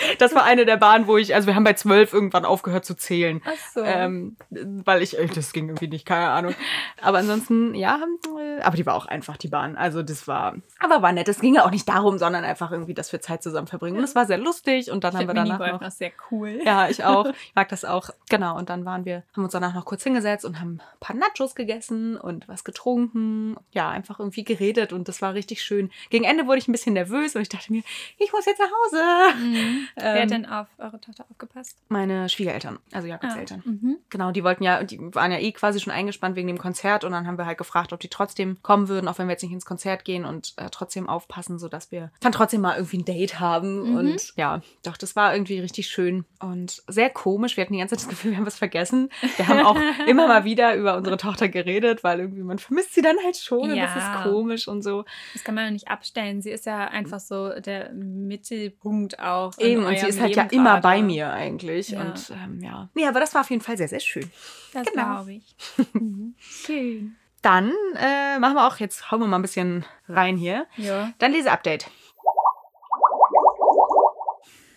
[0.18, 2.94] das war eine der Bahnen, wo ich, also wir haben bei zwölf irgendwann aufgehört zu
[2.94, 3.40] zählen.
[3.44, 3.82] Ach so.
[3.82, 6.54] Ähm, weil ich, äh, das ging irgendwie nicht, keine Ahnung.
[7.00, 7.98] Aber ansonsten, ja,
[8.38, 9.76] äh, aber die war auch einfach die Bahn.
[9.76, 11.28] Also das war, aber war nett.
[11.28, 13.96] Es ging ja auch nicht darum, sondern einfach irgendwie, dass wir Zeit zusammen verbringen.
[13.96, 15.80] Und es war sehr lustig und dann ich haben wir danach Minigolf noch.
[15.80, 16.60] noch sehr cool.
[16.64, 17.26] Ja, ich auch.
[17.52, 18.08] Ich mag das auch.
[18.30, 18.56] Genau.
[18.56, 21.54] Und dann waren wir, haben uns danach noch kurz hingesetzt und haben ein paar Nachos
[21.54, 23.56] gegessen und was getrunken.
[23.72, 25.90] Ja, einfach irgendwie geredet und das war richtig schön.
[26.10, 27.82] Gegen Ende wurde ich ein bisschen nervös und ich dachte mir,
[28.18, 29.36] ich muss jetzt nach Hause.
[29.38, 29.88] Mhm.
[29.96, 31.78] Wer Ähm, hat denn auf eure Tochter aufgepasst?
[31.88, 33.62] Meine Schwiegereltern, also Jakobs Ah, Eltern.
[33.64, 33.96] Mhm.
[34.10, 37.12] Genau, die wollten ja, die waren ja eh quasi schon eingespannt wegen dem Konzert und
[37.12, 39.52] dann haben wir halt gefragt, ob die trotzdem kommen würden, auch wenn wir jetzt nicht
[39.52, 43.40] ins Konzert gehen und äh, trotzdem aufpassen, sodass wir dann trotzdem mal irgendwie ein Date
[43.40, 43.90] haben.
[43.90, 43.96] Mhm.
[43.96, 47.56] Und ja, doch, das war irgendwie richtig schön und sehr komisch.
[47.56, 49.10] Wir hatten die ganze Zeit das Gefühl, wir haben was vergessen.
[49.36, 53.02] Wir haben auch immer mal wieder über unsere Tochter geredet, weil irgendwie man vermisst sie
[53.02, 54.16] dann halt schon und das Ja.
[54.16, 55.04] ist komisch und so.
[55.32, 56.42] Das kann man ja nicht abstellen.
[56.42, 59.56] Sie ist ja einfach so der Mittelpunkt auch.
[59.58, 61.90] in Eben, und sie ist halt ja immer bei mir eigentlich.
[61.90, 62.00] Ja.
[62.02, 62.88] Und ähm, ja.
[62.94, 64.30] Nee, aber das war auf jeden Fall sehr, sehr schön.
[64.72, 65.04] Das Genau.
[65.04, 65.54] glaube ich.
[65.92, 66.34] Mhm.
[66.38, 67.16] Schön.
[67.42, 70.66] Dann äh, machen wir auch, jetzt hauen wir mal ein bisschen rein hier.
[70.76, 71.12] Ja.
[71.18, 71.86] Dann Leseupdate.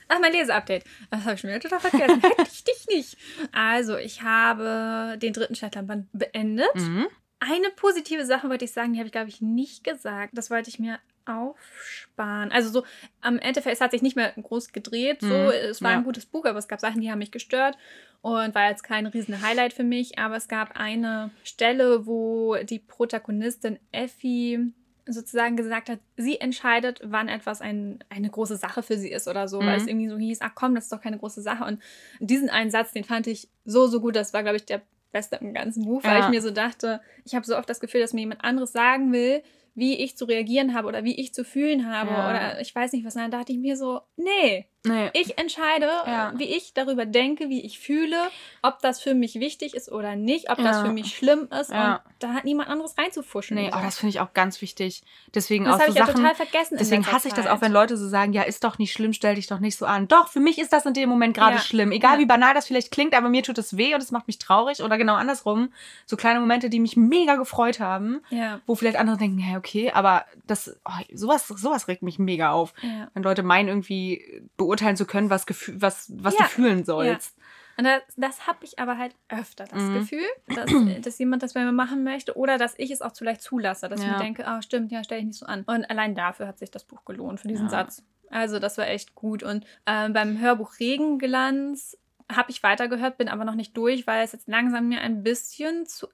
[0.07, 0.83] Ach, mein Leseupdate.
[1.09, 2.21] Das habe ich schon wieder total vergessen.
[2.37, 3.17] Hätte ich dich nicht.
[3.51, 6.75] Also, ich habe den dritten Stadtlandband beendet.
[6.75, 7.07] Mhm.
[7.39, 10.31] Eine positive Sache wollte ich sagen, die habe ich, glaube ich, nicht gesagt.
[10.37, 12.51] Das wollte ich mir aufsparen.
[12.51, 12.83] Also so,
[13.21, 15.21] am Endeffekt, es hat sich nicht mehr groß gedreht.
[15.21, 15.97] So, Mhm, es war ja.
[15.97, 17.77] ein gutes Buch, aber es gab Sachen, die haben mich gestört
[18.21, 20.17] und war jetzt kein riesen Highlight für mich.
[20.19, 24.73] Aber es gab eine Stelle, wo die Protagonistin Effie
[25.07, 29.47] sozusagen gesagt hat, sie entscheidet, wann etwas ein, eine große Sache für sie ist oder
[29.47, 29.81] so, weil Mhm.
[29.81, 31.63] es irgendwie so hieß, ach komm, das ist doch keine große Sache.
[31.63, 31.79] Und
[32.19, 34.15] diesen einen Satz, den fand ich so, so gut.
[34.15, 36.19] Das war, glaube ich, der beste im ganzen Buch, weil Ja.
[36.21, 39.13] ich mir so dachte, ich habe so oft das Gefühl, dass mir jemand anderes sagen
[39.13, 39.43] will,
[39.75, 42.29] wie ich zu reagieren habe oder wie ich zu fühlen habe Ja.
[42.29, 43.15] oder ich weiß nicht was.
[43.15, 45.09] Und dann dachte ich mir so, nee, Nee.
[45.13, 46.33] ich entscheide, Ja.
[46.37, 48.17] wie ich darüber denke, wie ich fühle,
[48.61, 50.85] ob das für mich wichtig ist oder nicht, ob das Ja.
[50.85, 51.71] für mich schlimm ist.
[51.71, 51.95] Ja.
[51.95, 53.55] Und da hat niemand anderes reinzufuschen.
[53.55, 55.03] Nee, oh, das finde ich auch ganz wichtig.
[55.33, 56.15] Deswegen das auch habe so ich Sachen.
[56.15, 56.77] total vergessen.
[56.79, 59.35] Deswegen hasse ich das auch, wenn Leute so sagen, ja, ist doch nicht schlimm, stell
[59.35, 60.07] dich doch nicht so an.
[60.07, 61.91] Doch, für mich ist das in dem Moment gerade schlimm.
[61.91, 64.39] Egal wie banal das vielleicht klingt, aber mir tut es weh und es macht mich
[64.39, 64.81] traurig.
[64.83, 65.71] Oder genau andersrum.
[66.05, 68.21] So kleine Momente, die mich mega gefreut haben,
[68.65, 72.73] wo vielleicht andere denken, hey, okay, aber das, oh, sowas, sowas regt mich mega auf.
[73.13, 76.43] Wenn Leute meinen, irgendwie beurteilen zu können, was, Gefühl, was, was Ja.
[76.43, 77.35] du fühlen sollst.
[77.77, 79.93] Und das, das habe ich aber halt öfter, das Mhm.
[79.93, 80.69] Gefühl, dass,
[81.01, 83.89] dass jemand das bei mir machen möchte oder dass ich es auch zu leicht zulasse,
[83.89, 84.13] dass ich Ja.
[84.13, 85.63] mir denke, ah, stimmt, ja, stell dich nicht so an.
[85.63, 87.71] Und allein dafür hat sich das Buch gelohnt, für diesen Ja.
[87.71, 88.03] Satz.
[88.29, 89.43] Also das war echt gut.
[89.43, 91.97] Und ähm, beim Hörbuch Regenglanz
[92.31, 95.85] habe ich weitergehört, bin aber noch nicht durch, weil es jetzt langsam mir ein bisschen
[95.85, 96.07] zu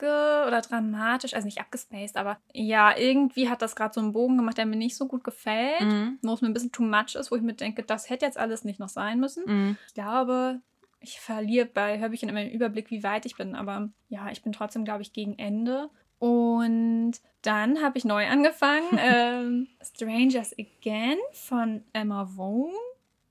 [0.00, 4.36] abge oder dramatisch, also nicht abgespaced, aber ja, irgendwie hat das gerade so einen Bogen
[4.36, 6.18] gemacht, der mir nicht so gut gefällt, Mhm.
[6.22, 8.38] wo es mir ein bisschen too much ist, wo ich mir denke, das hätte jetzt
[8.38, 9.44] alles nicht noch sein müssen.
[9.46, 9.76] Mhm.
[9.88, 10.60] Ich glaube,
[11.00, 13.54] ich verliere bei Hörbüchern immer den Überblick, wie weit ich bin.
[13.54, 15.88] Aber ja, ich bin trotzdem, glaube ich, gegen Ende.
[16.18, 18.84] Und dann habe ich neu angefangen.
[18.98, 22.72] ähm, Strangers Again von Emma Vaughn.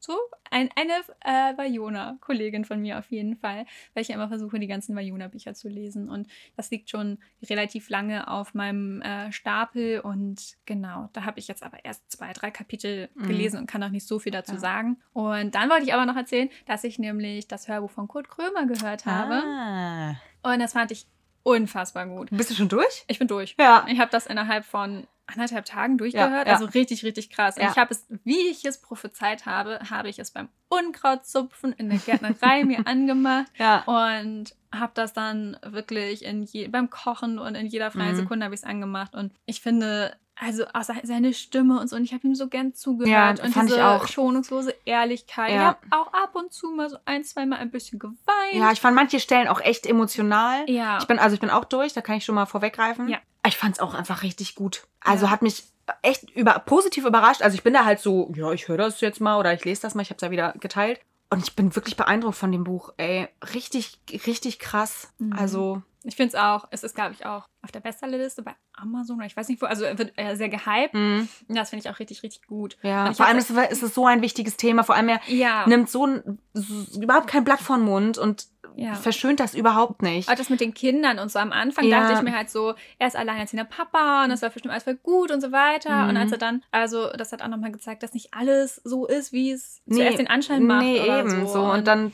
[0.01, 0.17] So,
[0.49, 0.93] ein, eine
[1.25, 5.53] äh, Vajona-Kollegin von mir auf jeden Fall, weil ich ja immer versuche, die ganzen Vajona-Bücher
[5.53, 6.09] zu lesen.
[6.09, 7.17] Und das liegt schon
[7.49, 9.99] relativ lange auf meinem äh, Stapel.
[9.99, 13.27] Und genau, da habe ich jetzt aber erst zwei, drei Kapitel Mhm.
[13.27, 14.59] gelesen und kann auch nicht so viel dazu Ja.
[14.59, 15.01] sagen.
[15.13, 18.65] Und dann wollte ich aber noch erzählen, dass ich nämlich das Hörbuch von Kurt Krömer
[18.65, 19.43] gehört habe.
[19.45, 20.11] Ah.
[20.43, 21.05] Und das fand ich
[21.43, 22.29] unfassbar gut.
[22.31, 23.03] Bist du schon durch?
[23.07, 23.55] Ich bin durch.
[23.59, 23.85] Ja.
[23.89, 26.47] Ich habe das innerhalb von anderthalb Tagen durchgehört.
[26.47, 26.53] ja.
[26.53, 27.55] Also richtig, richtig krass.
[27.57, 27.71] Und Ja.
[27.71, 31.99] ich habe es, wie ich es prophezeit habe, habe ich es beim Unkrautzupfen in der
[31.99, 33.83] Gärtnerei mir angemacht Ja.
[33.85, 38.17] und habe das dann wirklich in je, beim Kochen und in jeder freien Mhm.
[38.17, 39.15] Sekunde habe ich es angemacht.
[39.15, 40.63] Und ich finde, also
[41.03, 43.39] seine Stimme und so, und ich habe ihm so gern Ja, zugehört.
[43.41, 44.07] und fand ich diese auch.
[44.07, 45.49] schonungslose Ehrlichkeit.
[45.49, 45.61] Ich Ja.
[45.65, 48.19] habe auch ab und zu mal so ein, zwei Mal ein bisschen geweint.
[48.53, 50.69] Ja, ich fand manche Stellen auch echt emotional.
[50.69, 50.99] ja.
[50.99, 53.09] Ich bin, also ich bin auch durch, da kann ich schon mal vorweggreifen.
[53.09, 53.17] Ja.
[53.49, 54.87] Ich fand es auch einfach richtig gut.
[55.01, 55.31] Also Ja.
[55.31, 55.63] hat mich
[56.03, 57.41] echt über, positiv überrascht.
[57.41, 59.81] Also ich bin da halt so, ja, ich höre das jetzt mal oder ich lese
[59.81, 61.01] das mal, ich habe es ja wieder geteilt.
[61.31, 62.93] Und ich bin wirklich beeindruckt von dem Buch.
[62.97, 65.11] Ey, richtig, richtig krass.
[65.19, 65.33] Mhm.
[65.33, 69.17] Also, Ich finde es auch, es ist, glaube ich, auch auf der Bestsellerliste bei Amazon
[69.17, 70.93] oder ich weiß nicht wo, also er wird äh, sehr gehypt.
[70.93, 72.77] Und Das finde ich auch richtig, richtig gut.
[72.83, 73.07] ja.
[73.07, 74.83] Und Vor allem ist, es- ist es so ein wichtiges Thema.
[74.83, 75.67] Vor allem er Ja.
[75.67, 78.45] nimmt so, ein, so überhaupt kein Blatt vor den Mund und
[78.77, 78.93] ja.
[78.93, 80.29] verschönt das überhaupt nicht.
[80.29, 81.99] Auch das mit den Kindern und so am Anfang Ja.
[81.99, 84.95] dachte ich mir halt so, er ist alleinerziehender Papa und das war bestimmt alles voll
[84.95, 86.03] gut und so weiter.
[86.03, 86.09] Mhm.
[86.11, 89.33] Und als er dann, also das hat auch nochmal gezeigt, dass nicht alles so ist,
[89.33, 90.83] wie es Nee, zuerst den Anschein macht.
[90.85, 91.47] Nee, oder eben so.
[91.47, 91.61] so.
[91.63, 92.13] Und dann,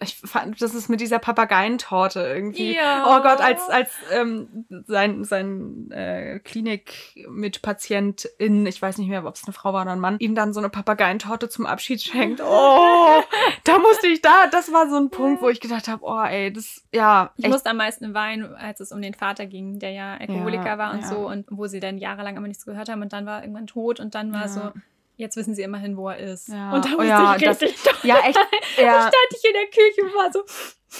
[0.00, 2.74] ich fand, das ist mit dieser Papageientorte irgendwie.
[2.74, 3.04] Ja.
[3.06, 9.44] Oh Gott, als, als ähm, sein, sein äh, Klinik-Mitpatientin, ich weiß nicht mehr, ob es
[9.44, 12.42] eine Frau war oder ein Mann, ihm dann so eine Papageientorte zum Abschied schenkt.
[12.58, 13.22] Oh,
[13.64, 16.52] da musste ich da, das war so ein Punkt, wo ich gedacht habe, oh ey,
[16.52, 19.90] das, ja, Ich echt, musste am meisten weinen, als es um den Vater ging, der
[19.90, 21.08] ja Alkoholiker Ja, war und ja.
[21.08, 23.66] so und wo sie dann jahrelang immer nichts gehört haben und dann war er irgendwann
[23.66, 24.72] tot und dann war so,
[25.16, 26.48] jetzt wissen sie immerhin, wo er ist.
[26.48, 26.72] Ja.
[26.72, 28.36] Und da Oh musste ja, ich richtig ja, echt,
[28.76, 29.00] Da ja.
[29.00, 30.44] stand ich in der Küche und war so,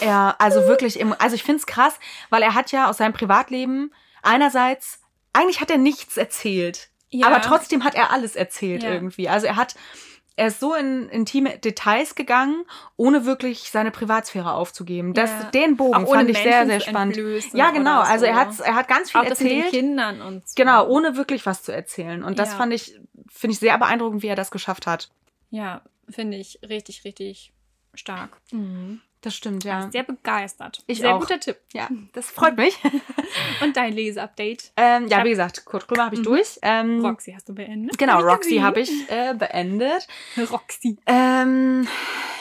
[0.04, 1.98] Ja, also wirklich, im- also ich finde es krass,
[2.30, 5.00] weil er hat ja aus seinem Privatleben einerseits,
[5.32, 7.26] eigentlich hat er nichts erzählt, ja.
[7.26, 8.90] aber trotzdem hat er alles erzählt Ja.
[8.90, 9.28] irgendwie.
[9.28, 9.74] Also er hat,
[10.38, 12.64] er ist so in intime Details gegangen,
[12.96, 15.14] ohne wirklich seine Privatsphäre aufzugeben.
[15.14, 15.50] Das, Ja.
[15.50, 17.16] Den Bogen auch fand ich sehr, Menschen sehr spannend.
[17.54, 18.00] Ja, genau.
[18.00, 18.40] oder Also er so.
[18.40, 19.74] hat, er hat ganz viel auch das mit den erzählt.
[19.82, 20.52] Kindern und so.
[20.56, 22.22] Genau, ohne wirklich was zu erzählen.
[22.22, 22.98] Und das fand ich,
[23.30, 25.10] finde ich sehr beeindruckend, wie er das geschafft hat.
[25.50, 27.52] Ja, finde ich richtig, richtig
[27.94, 28.36] stark.
[29.22, 29.90] Das stimmt, ja.
[29.90, 30.82] Sehr begeistert.
[30.86, 31.20] Ich Sehr auch.
[31.20, 31.56] guter Tipp.
[31.72, 32.76] Ja, das freut mich.
[33.62, 34.72] Und dein Leseupdate.
[34.76, 36.24] ähm, ja, wie gesagt, Kurt Krömer habe ich Mhm.
[36.24, 36.58] durch.
[36.62, 37.96] Ähm, Roxy hast du beendet.
[37.98, 40.06] Genau, Roxy habe ich äh, beendet.
[40.50, 40.98] Roxy.
[41.06, 41.88] Ähm,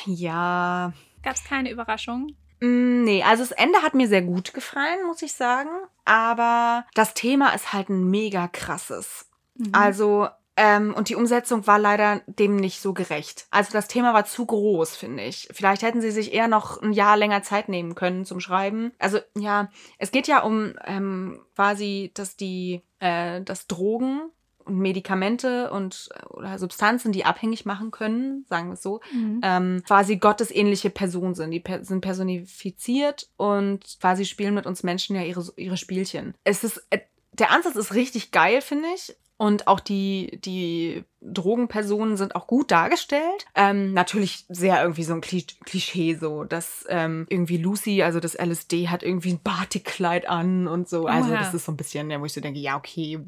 [0.06, 0.93] ja.
[1.24, 2.36] Gab es keine Überraschung?
[2.60, 5.69] Mm, Nee, also das Ende hat mir sehr gut gefallen, muss ich sagen.
[6.06, 9.28] aber das Thema ist halt ein mega krasses.
[9.56, 9.69] Mhm.
[9.74, 13.48] Also, ähm, und die Umsetzung war leider dem nicht so gerecht.
[13.52, 15.50] Also das Thema war zu groß, finde ich.
[15.52, 18.91] Vielleicht hätten sie sich eher noch ein Jahr länger Zeit nehmen können zum Schreiben.
[19.00, 24.30] Also ja, es geht ja um ähm, quasi, dass die, äh, dass Drogen
[24.63, 29.41] und Medikamente und äh, oder Substanzen, die abhängig machen können, sagen wir es so, Mhm.
[29.44, 31.52] ähm, quasi gottesähnliche Personen sind.
[31.52, 36.34] Die per sind personifiziert und quasi spielen mit uns Menschen ja ihre, ihre Spielchen.
[36.44, 37.00] Es ist, äh,
[37.39, 39.15] der Ansatz ist richtig geil, finde ich.
[39.38, 43.45] Und auch die, die Drogenpersonen sind auch gut dargestellt.
[43.54, 48.36] Ähm, natürlich sehr irgendwie so ein Kli- Klischee, so, dass ähm, irgendwie Lucy, also das
[48.36, 51.08] LSD, hat irgendwie ein Batikkleid an und so.
[51.08, 51.38] Also Oha.
[51.39, 53.19] das ist so ein bisschen, wo ich so denke, ja, okay.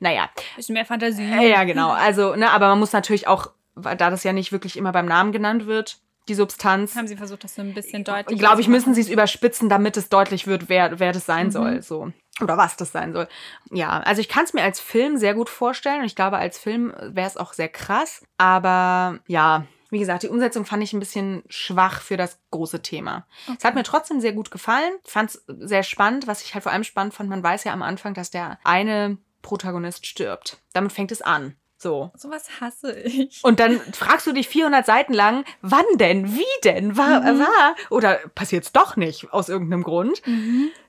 [0.00, 1.22] Naja, Bisschen mehr Fantasie.
[1.22, 1.90] äh, Ja, genau.
[1.90, 5.32] Also, ne, aber man muss natürlich auch, da das ja nicht wirklich immer beim Namen
[5.32, 6.94] genannt wird, die Substanz.
[6.94, 9.68] Haben sie versucht, das so ein bisschen deutlich Glaube ich, zu müssen sie es überspitzen,
[9.70, 11.50] damit es deutlich wird, wer, wer das sein Mhm.
[11.52, 11.82] soll.
[11.82, 12.12] So.
[12.40, 13.28] Oder was das sein soll.
[13.70, 16.58] Ja, also ich kann es mir als Film sehr gut vorstellen und ich glaube, als
[16.58, 18.24] Film wäre es auch sehr krass.
[18.36, 23.26] Aber ja, wie gesagt, die Umsetzung fand ich ein bisschen schwach für das große Thema.
[23.56, 24.92] Es hat mir trotzdem sehr gut gefallen.
[25.04, 26.26] Fand es sehr spannend.
[26.26, 29.18] Was ich halt vor allem spannend fand, man weiß ja am Anfang, dass der eine
[29.42, 30.58] Protagonist stirbt.
[30.74, 31.56] Damit fängt es an.
[31.80, 32.10] So.
[32.16, 33.38] Sowas hasse ich.
[33.44, 37.38] Und dann fragst du dich 400 Seiten lang, wann denn, wie denn, war, Mhm.
[37.38, 40.20] war, oder passiert es doch nicht aus irgendeinem Grund.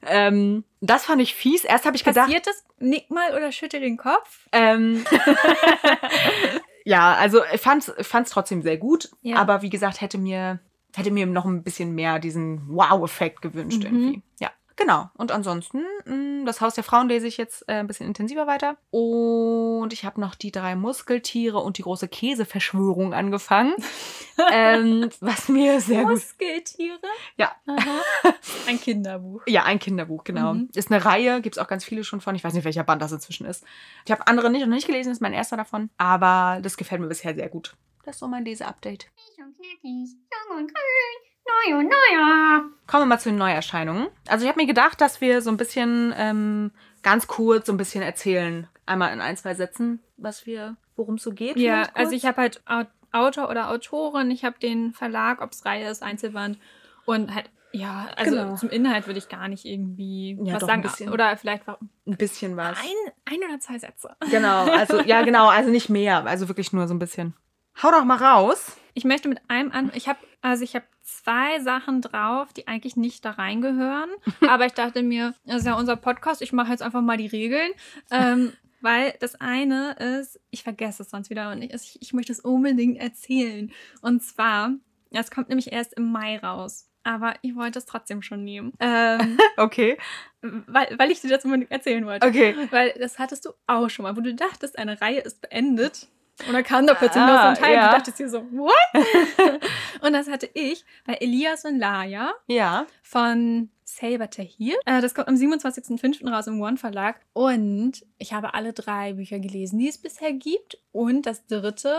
[0.08, 1.64] Ähm, das fand ich fies.
[1.64, 2.64] Erst habe ich gedacht, Passiert das?
[2.80, 4.48] Nick mal oder schüttel den Kopf.
[4.52, 5.06] ähm,
[6.86, 9.38] ja, also ich fand's, fand's trotzdem sehr gut, Ja.
[9.38, 10.60] aber wie gesagt, hätte mir,
[10.96, 13.86] hätte mir noch ein bisschen mehr diesen Wow-Effekt gewünscht Mhm.
[13.86, 14.22] irgendwie.
[14.40, 14.50] Ja.
[14.80, 15.10] Genau.
[15.18, 18.78] Und ansonsten, mh, das Haus der Frauen lese ich jetzt äh, ein bisschen intensiver weiter.
[18.92, 23.74] Und ich habe noch die drei Muskeltiere und die große Käseverschwörung angefangen.
[24.54, 26.14] ähm, was mir sehr gut.
[26.14, 26.98] Muskeltiere?
[27.36, 27.52] Ja.
[27.68, 28.02] Aha.
[28.68, 29.42] Ein Kinderbuch.
[29.48, 30.54] Ja, ein Kinderbuch, genau.
[30.54, 30.70] Mhm.
[30.74, 32.36] Ist eine Reihe, gibt es auch ganz viele schon von.
[32.36, 33.66] Ich weiß nicht, welcher Band das inzwischen ist.
[34.06, 35.90] Ich habe andere nicht und nicht gelesen, ist mein erster davon.
[35.98, 37.76] Aber das gefällt mir bisher sehr gut.
[38.06, 39.12] Das ist so mein Leseupdate.
[39.14, 41.29] Frisch und knackig, jung und grün,
[41.72, 42.64] neu und neuer.
[42.88, 44.08] Kommen wir mal zu den Neuerscheinungen.
[44.28, 46.72] Also ich habe mir gedacht, dass wir so ein bisschen ähm,
[47.04, 48.68] ganz kurz so ein bisschen erzählen.
[48.86, 51.58] Einmal in ein, zwei Sätzen, was wir, worum es so geht.
[51.58, 55.66] Ja, also ich habe halt Au- Autor oder Autorin, ich habe den Verlag, ob es
[55.66, 56.58] Reihe ist, Einzelband
[57.06, 58.56] und halt, ja, also Genau.
[58.56, 60.72] zum Inhalt würde ich gar nicht irgendwie Ja, was sagen.
[60.74, 61.10] ein bisschen.
[61.12, 61.78] Oder vielleicht ein
[62.18, 62.78] bisschen was.
[62.80, 64.16] ein, ein oder zwei Sätze.
[64.32, 67.36] Genau, also ja, genau, also nicht mehr, also wirklich nur so ein bisschen.
[67.84, 68.76] Hau doch mal raus.
[68.96, 69.92] Ich möchte mit einem an.
[69.94, 70.86] Ich habe also ich habe
[71.18, 74.10] zwei Sachen drauf, die eigentlich nicht da reingehören.
[74.48, 76.42] aber ich dachte mir, das ist ja unser Podcast.
[76.42, 77.72] Ich mache jetzt einfach mal die Regeln.
[78.12, 82.40] Ähm, weil das eine ist, ich vergesse es sonst wieder und ich, ich möchte es
[82.40, 83.72] unbedingt erzählen.
[84.02, 84.72] Und zwar,
[85.12, 86.86] es kommt nämlich erst im Mai raus.
[87.04, 88.74] Aber ich wollte es trotzdem schon nehmen.
[88.80, 89.98] Ähm, Okay.
[90.42, 92.28] weil, weil ich dir das unbedingt erzählen wollte.
[92.28, 92.56] Okay.
[92.72, 96.08] Weil das hattest du auch schon mal, wo du dachtest, eine Reihe ist beendet.
[96.48, 97.74] Und dann kam da plötzlich Ah, noch so ein Teil.
[97.76, 97.90] ja.
[97.92, 98.74] Du dachtest dir so, what?
[100.02, 102.86] und das hatte ich bei Elias und Laia Ja.
[103.04, 104.76] von Saber Tahir.
[104.86, 106.30] Äh, das kommt am 27.05.
[106.32, 107.20] raus im One Verlag.
[107.34, 110.78] Und ich habe alle drei Bücher gelesen, die es bisher gibt.
[110.92, 111.96] Und das dritte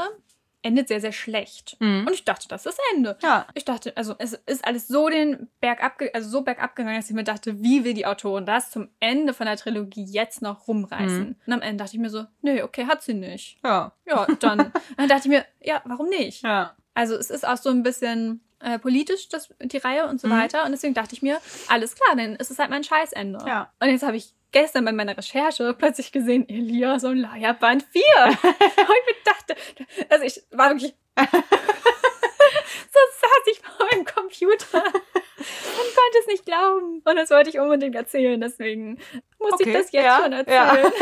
[0.63, 1.77] endet sehr, sehr schlecht.
[1.81, 2.05] Mhm.
[2.07, 3.17] Und ich dachte, das ist das Ende.
[3.23, 3.47] Ja.
[3.55, 7.09] Ich dachte, also es ist alles so den Bergab, ge- also so bergab gegangen, dass
[7.09, 10.69] ich mir dachte, wie will die Autorin das zum Ende von der Trilogie jetzt noch
[10.69, 11.21] rumreißen?
[11.29, 11.37] Mhm.
[11.47, 13.59] Und am Ende dachte ich mir so, nee, okay, hat sie nicht.
[13.65, 13.93] Ja.
[14.07, 16.43] Ja, dann, dann dachte ich mir, ja, warum nicht?
[16.43, 16.77] Ja.
[16.95, 20.33] Also es ist auch so ein bisschen äh, politisch, das, die Reihe und so Mhm.
[20.33, 20.65] weiter.
[20.67, 23.39] Und deswegen dachte ich mir, alles klar, dann ist es halt mein Scheißende.
[23.47, 23.73] Ja.
[23.81, 28.03] Und jetzt habe ich gestern bei meiner Recherche plötzlich gesehen, Elias und Laia Band 4.
[28.27, 29.57] und ich dachte,
[30.09, 30.95] also ich war wirklich
[32.93, 34.83] so saß ich vor meinem Computer
[35.45, 37.03] konnte es nicht glauben.
[37.05, 38.99] Und das wollte ich unbedingt erzählen, deswegen
[39.39, 40.39] musste ich das jetzt ja, schon Ja.
[40.39, 40.93] erzählen.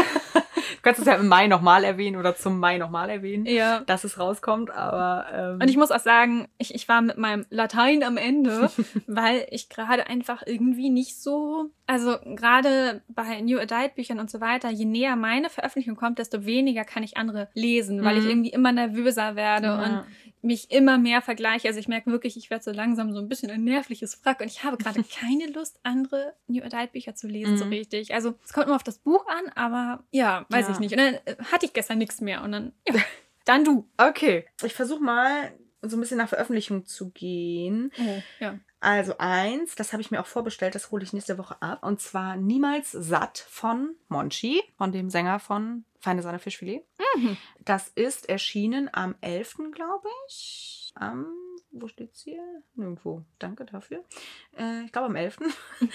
[0.55, 3.81] Du kannst es ja im Mai nochmal erwähnen oder zum Mai nochmal erwähnen, Ja.
[3.81, 5.27] dass es rauskommt, aber.
[5.33, 8.71] Ähm, Und ich muss auch sagen, ich, ich war mit meinem Latein am Ende,
[9.07, 14.41] weil ich gerade einfach irgendwie nicht so, also gerade bei New Adult Büchern und so
[14.41, 18.31] weiter, je näher meine Veröffentlichung kommt, desto weniger kann ich andere lesen, weil ich Mhm.
[18.31, 19.83] irgendwie immer nervöser werde ja.
[19.83, 20.05] und
[20.43, 21.69] mich immer mehr vergleiche.
[21.69, 24.47] Also ich merke wirklich, ich werde so langsam so ein bisschen ein nervliches Wrack und
[24.47, 27.73] ich habe gerade keine Lust, andere New Adult Bücher zu lesen, so Mhm.
[27.73, 28.15] richtig.
[28.15, 30.73] Also es kommt nur auf das Buch an, aber ja, weiß Ja.
[30.75, 30.93] ich nicht.
[30.93, 32.95] Und dann äh, hatte ich gestern nichts mehr und dann, ja,
[33.45, 33.89] dann du.
[33.97, 34.45] Okay.
[34.63, 37.93] Ich versuche mal so ein bisschen nach Veröffentlichung zu gehen.
[38.01, 38.59] Oh, ja.
[38.81, 41.83] Also eins, das habe ich mir auch vorbestellt, das hole ich nächste Woche ab.
[41.83, 46.85] Und zwar Niemals satt von Monchi, von dem Sänger von Feine Sahne Fischfilet.
[47.17, 47.37] Mhm.
[47.65, 50.93] Das ist erschienen am 11., glaube ich.
[50.95, 51.27] Am,
[51.73, 52.43] wo steht's hier?
[52.75, 53.25] Nirgendwo.
[53.39, 54.05] Danke dafür.
[54.57, 55.39] Äh, ich glaube am 11.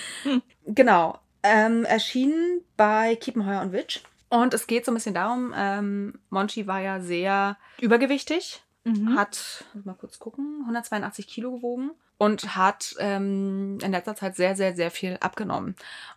[0.66, 1.20] genau.
[1.42, 4.02] Ähm, erschienen bei Kiepenheuer und Witsch.
[4.30, 9.16] Und es geht so ein bisschen darum, ähm, Monchi war ja sehr übergewichtig, Mhm.
[9.18, 14.56] hat, muss mal kurz gucken, 182 Kilo gewogen und hat ähm, in letzter Zeit sehr,
[14.56, 15.76] sehr, sehr viel abgenommen.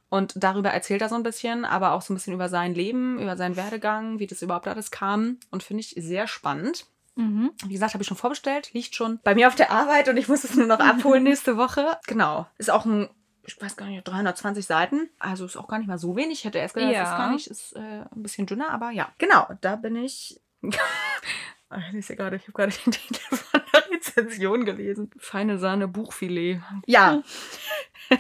[0.08, 3.18] Und darüber erzählt er so ein bisschen, aber auch so ein bisschen über sein Leben,
[3.20, 5.38] über seinen Werdegang, wie das überhaupt alles kam.
[5.50, 6.86] Und finde ich sehr spannend.
[7.16, 7.50] Mhm.
[7.64, 10.28] Wie gesagt, habe ich schon vorbestellt, liegt schon bei mir auf der Arbeit und ich
[10.28, 11.98] muss es nur noch abholen nächste Woche.
[12.06, 12.46] Genau.
[12.58, 13.08] Ist auch ein,
[13.46, 15.08] ich weiß gar nicht, 320 Seiten.
[15.18, 16.40] Also ist auch gar nicht mal so wenig.
[16.40, 17.16] Ich hätte erst gedacht, das ist Ja.
[17.16, 17.80] gar nicht, ist äh,
[18.14, 19.08] ein bisschen dünner, aber ja.
[19.18, 20.40] Genau, da bin ich.
[21.68, 25.10] Ach, Ich lese ja gerade, ich habe gerade den Titel von der Rezension gelesen.
[25.18, 26.60] Feine Sahne Buchfilet.
[26.86, 27.22] Ja,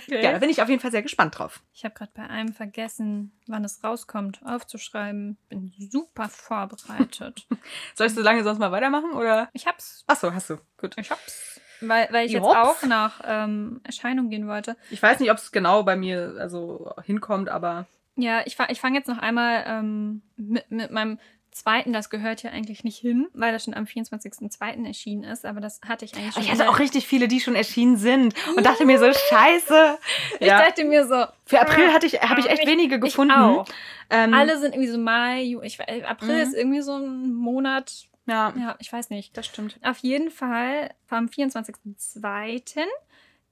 [0.08, 1.62] ja, da bin ich auf jeden Fall sehr gespannt drauf.
[1.72, 5.36] Ich habe gerade bei einem vergessen, wann es rauskommt, aufzuschreiben.
[5.48, 7.46] Bin super vorbereitet.
[7.94, 9.48] Soll ich so lange sonst mal weitermachen oder?
[9.52, 10.02] ich hab's.
[10.08, 10.56] Achso, hast du.
[10.78, 10.96] Gut.
[10.98, 11.60] Ich hab's.
[11.80, 12.56] Weil, weil ich jetzt Jops.
[12.56, 14.76] auch nach ähm, Erscheinung gehen wollte.
[14.90, 18.80] Ich weiß nicht, ob es genau bei mir also hinkommt, aber Ja, ich, fa- ich
[18.80, 21.20] fange jetzt noch einmal ähm, mit, mit meinem
[21.56, 24.86] zweiten, das gehört ja eigentlich nicht hin, weil das schon am 24.02.
[24.86, 26.42] erschienen ist, aber das hatte ich eigentlich schon.
[26.42, 29.98] ich hatte auch richtig viele, die schon erschienen sind und dachte mir so, scheiße.
[30.40, 33.32] Ich dachte mir so, Für April hatte ich, habe ich echt Ich- wenige gefunden.
[33.32, 33.66] Auch.
[34.10, 36.42] Ähm, Alle sind irgendwie so Mai, Ju ich, we- April Mhm.
[36.42, 38.06] ist irgendwie so ein Monat.
[38.28, 39.36] Ja, Ja, ich weiß nicht.
[39.36, 39.78] das stimmt.
[39.82, 42.82] Auf jeden Fall vom 24.02.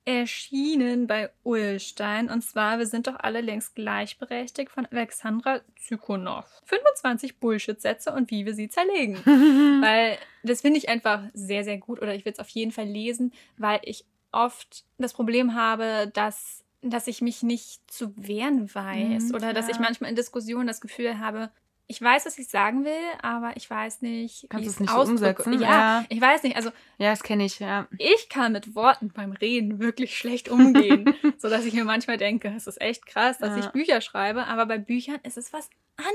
[0.04, 2.28] erschienen bei Ullstein.
[2.30, 6.44] Und zwar, wir sind doch alle längst gleichberechtigt von Alexandra Zykonow.
[6.64, 9.16] 25 Bullshit-Sätze und wie wir sie zerlegen.
[9.82, 12.00] Weil das finde ich einfach sehr, sehr gut.
[12.02, 16.64] Oder ich will es auf jeden Fall lesen, weil ich oft das Problem habe, dass
[16.86, 20.82] dass ich mich nicht zu wehren weiß Mhm, oder dass ich manchmal in Diskussionen das
[20.82, 21.50] Gefühl habe,
[21.86, 24.90] ich weiß, was ich sagen will, aber ich weiß nicht, Kannst wie es ich nicht
[24.90, 25.52] so umsetzen?
[25.54, 26.04] Ja, Ja.
[26.08, 26.56] ich weiß nicht.
[26.56, 27.86] Also Ja, das kenne ich, ja.
[27.98, 32.52] ich kann mit Worten beim Reden wirklich schlecht umgehen, so dass ich mir manchmal denke,
[32.56, 33.64] es ist echt krass, dass Ja.
[33.64, 35.68] ich Bücher schreibe, aber bei Büchern ist es was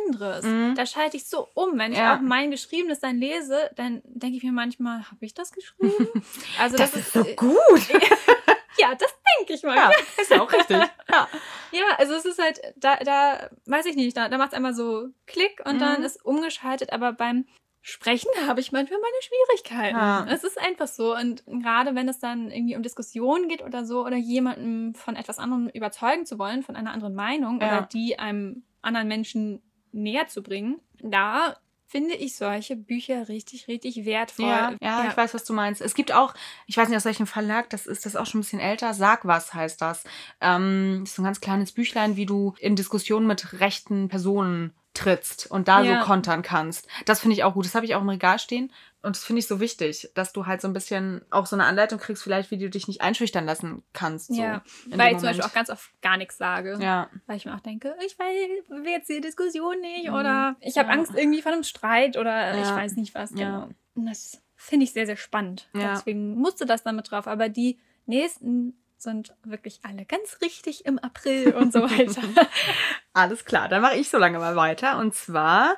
[0.07, 0.43] anderes.
[0.43, 0.73] Mhm.
[0.75, 4.43] Da schalte ich so um, wenn ich auch mein Geschriebenes dann lese, dann denke ich
[4.43, 6.07] mir manchmal, habe ich das geschrieben?
[6.59, 7.53] Also Das, ist so gut.
[8.77, 9.75] Ja, das denke ich mal.
[9.75, 10.77] Ja, ist ja auch richtig.
[11.11, 11.27] Ja.
[11.71, 14.73] Ja, also es ist halt, da, da weiß ich nicht, da, da macht es einmal
[14.75, 15.79] so Klick und Mhm.
[15.79, 17.45] dann ist umgeschaltet, aber beim
[17.81, 19.97] Sprechen habe ich manchmal meine Schwierigkeiten.
[19.97, 20.25] Ja.
[20.29, 21.15] Es ist einfach so.
[21.15, 25.39] Und gerade wenn es dann irgendwie um Diskussionen geht oder so, oder jemanden von etwas
[25.39, 27.67] anderem überzeugen zu wollen, von einer anderen Meinung, Ja.
[27.79, 31.57] oder die einem anderen Menschen näher zu bringen, da
[31.89, 34.45] finde ich solche Bücher richtig, richtig wertvoll.
[34.45, 35.81] Ja, ja, ich weiß, was du meinst.
[35.81, 36.35] Es gibt auch,
[36.67, 38.93] ich weiß nicht, aus welchem Verlag, das ist das ist auch schon ein bisschen älter,
[38.93, 40.03] Sag was heißt das.
[40.39, 45.49] Ähm, ist so ein ganz kleines Büchlein, wie du in Diskussionen mit rechten Personen trittst
[45.49, 45.99] und da Ja.
[45.99, 46.87] so kontern kannst.
[47.05, 47.65] Das finde ich auch gut.
[47.65, 48.71] Das habe ich auch im Regal stehen.
[49.01, 51.63] Und das finde ich so wichtig, dass du halt so ein bisschen auch so eine
[51.65, 54.27] Anleitung kriegst, vielleicht, wie du dich nicht einschüchtern lassen kannst.
[54.27, 56.77] So Ja, weil ich zum Beispiel auch ganz oft gar nichts sage.
[56.81, 60.13] Ja, Weil ich mir auch denke, ich will, jetzt die Diskussion nicht Mhm.
[60.15, 60.95] oder ich habe Ja.
[60.95, 62.75] Angst irgendwie vor einem Streit oder ich Ja.
[62.75, 63.31] weiß nicht was.
[63.31, 63.37] Ja.
[63.37, 63.69] Genau.
[63.95, 65.69] Und das finde ich sehr, sehr spannend.
[65.73, 65.93] Ja.
[65.93, 67.27] Deswegen musste das damit drauf.
[67.27, 72.21] Aber die nächsten sind wirklich alle ganz richtig im April und so weiter.
[73.13, 74.97] Alles klar, dann mache ich so lange mal weiter.
[74.97, 75.77] Und zwar,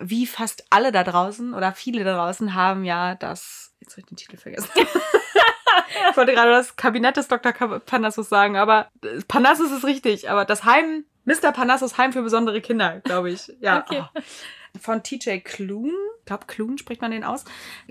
[0.00, 3.74] wie fast alle da draußen oder viele da draußen haben ja das.
[3.80, 4.68] Jetzt habe ich den Titel vergessen.
[4.74, 7.52] ich wollte gerade das Kabinett des Dr.
[7.52, 8.88] Parnassus sagen, aber
[9.28, 11.52] Parnassus ist richtig, aber das Heim, Mr.
[11.52, 13.52] Parnassus Heim für besondere Kinder, glaube ich.
[13.60, 13.80] Ja.
[13.80, 14.04] Okay.
[14.14, 14.20] Oh.
[14.80, 17.44] Von TJ Klune, ich glaube Klune spricht man den aus,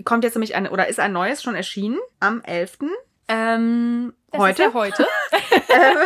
[0.04, 2.78] kommt jetzt nämlich ein, oder ist ein neues schon erschienen am 11.
[3.30, 4.62] Ähm, Das heute.
[4.62, 5.06] ist ja heute.
[5.72, 5.98] Ähm,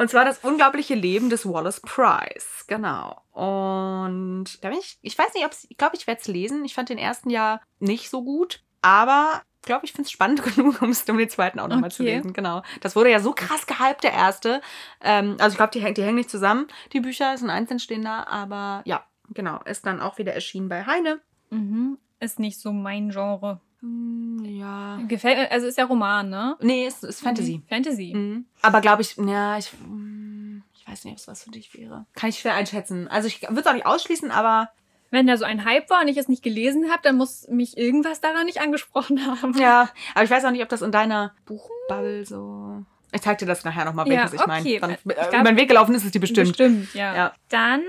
[0.00, 2.64] und zwar das unglaubliche Leben des Wallace Price.
[2.66, 3.20] Genau.
[3.32, 6.64] Und da bin ich, ich weiß nicht, ob ich glaube, ich werde es lesen.
[6.64, 10.42] Ich fand den ersten ja nicht so gut, aber ich glaube, ich finde es spannend
[10.56, 12.16] genug, um es um den zweiten auch nochmal zu Okay.
[12.16, 12.32] lesen.
[12.32, 12.62] Genau.
[12.80, 14.60] Das wurde ja so krass gehypt, der erste.
[15.02, 18.82] Ähm, also ich glaube, die, die hängen nicht zusammen, die Bücher, sind einzeln stehender, aber
[18.86, 19.60] ja, genau.
[19.66, 21.20] Ist dann auch wieder erschienen bei Heine.
[21.50, 21.96] mhm.
[22.18, 23.60] Ist nicht so mein Genre.
[23.80, 24.98] Hm, ja.
[25.08, 26.56] Gefällt mir, also ist ja Roman, ne?
[26.60, 27.62] Nee, es ist Fantasy.
[27.68, 28.12] Fantasy.
[28.14, 28.46] Mhm.
[28.62, 32.06] Aber glaube ich, ja, ich, mm, ich weiß nicht, ob es was für dich wäre.
[32.14, 33.08] Kann ich schwer einschätzen.
[33.08, 34.70] Also ich würde es auch nicht ausschließen, aber
[35.10, 37.76] Wenn da so ein Hype war und ich es nicht gelesen habe, dann muss mich
[37.76, 39.58] irgendwas daran nicht angesprochen haben.
[39.58, 42.84] ja, aber ich weiß auch nicht, ob das in deiner Buchbubble so.
[43.12, 44.60] Ich zeig dir das nachher nochmal, Ja, welches ich meine.
[44.60, 44.76] okay.
[44.76, 46.48] Ich äh, glaub- Über den Weg gelaufen ist es die bestimmt.
[46.50, 47.16] Bestimmt, ja.
[47.16, 47.34] Ja.
[47.48, 47.82] Dann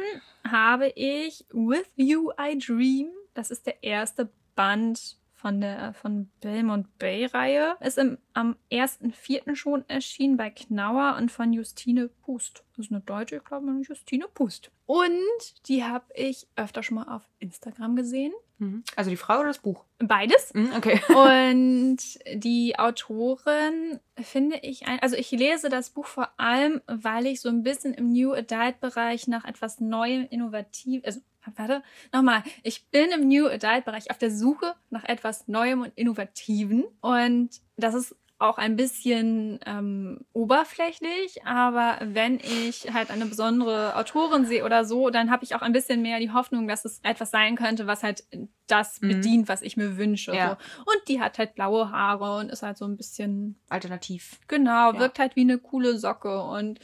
[0.49, 3.09] habe ich With You I Dream.
[3.35, 7.75] Das ist der erste Band von der von Belmont Bay-Reihe.
[7.79, 9.55] Ist im, am 1.4.
[9.55, 12.63] schon erschienen bei Knauer und von Justine Pust.
[12.75, 14.71] Das ist eine Deutsche, ich glaube, Justine Pust.
[14.85, 18.33] Und die habe ich öfter schon mal auf Instagram gesehen.
[18.59, 18.83] Mhm.
[18.95, 19.83] Also die Frau oder das Buch?
[19.97, 20.53] Beides.
[20.53, 21.01] Mhm, okay.
[21.09, 21.97] Und
[22.35, 27.49] die Autorin finde ich, ein, also ich lese das Buch vor allem, weil ich so
[27.49, 31.21] ein bisschen im New Adult-Bereich nach etwas Neuem, innovativ, also
[31.55, 31.83] warte,
[32.13, 37.49] nochmal, ich bin im New Adult-Bereich auf der Suche nach etwas Neuem und Innovativen und
[37.77, 44.65] das ist auch ein bisschen ähm, oberflächlich, aber wenn ich halt eine besondere Autorin sehe
[44.65, 47.55] oder so, dann habe ich auch ein bisschen mehr die Hoffnung, dass es etwas sein
[47.55, 48.23] könnte, was halt
[48.65, 49.07] das Mhm.
[49.09, 50.33] bedient, was ich mir wünsche.
[50.33, 50.57] Ja.
[50.75, 50.81] So.
[50.91, 54.39] Und die hat halt blaue Haare und ist halt so ein bisschen, Alternativ.
[54.47, 54.99] genau, Ja.
[54.99, 56.79] wirkt halt wie eine coole Socke und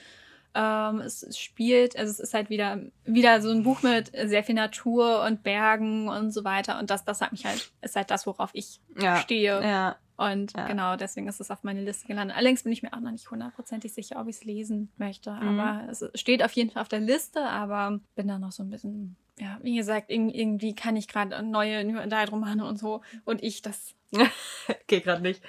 [0.59, 4.43] ähm, es, es spielt, also es ist halt wieder, wieder so ein Buch mit sehr
[4.43, 6.79] viel Natur und Bergen und so weiter.
[6.79, 9.17] Und das, das hat mich halt, ist halt das, worauf ich Ja.
[9.17, 9.61] stehe.
[9.61, 9.95] Ja.
[10.17, 10.65] Und Ja.
[10.65, 12.35] genau, deswegen ist es auf meine Liste gelandet.
[12.35, 15.29] Allerdings bin ich mir auch noch nicht hundertprozentig sicher, ob ich es lesen möchte.
[15.31, 15.59] Mhm.
[15.59, 18.71] Aber es steht auf jeden Fall auf der Liste, aber bin da noch so ein
[18.71, 23.01] bisschen, ja, wie gesagt, irg- irgendwie kann ich gerade neue New Adult Romane und so.
[23.25, 23.93] Und ich das.
[24.87, 25.41] Geht gerade nicht.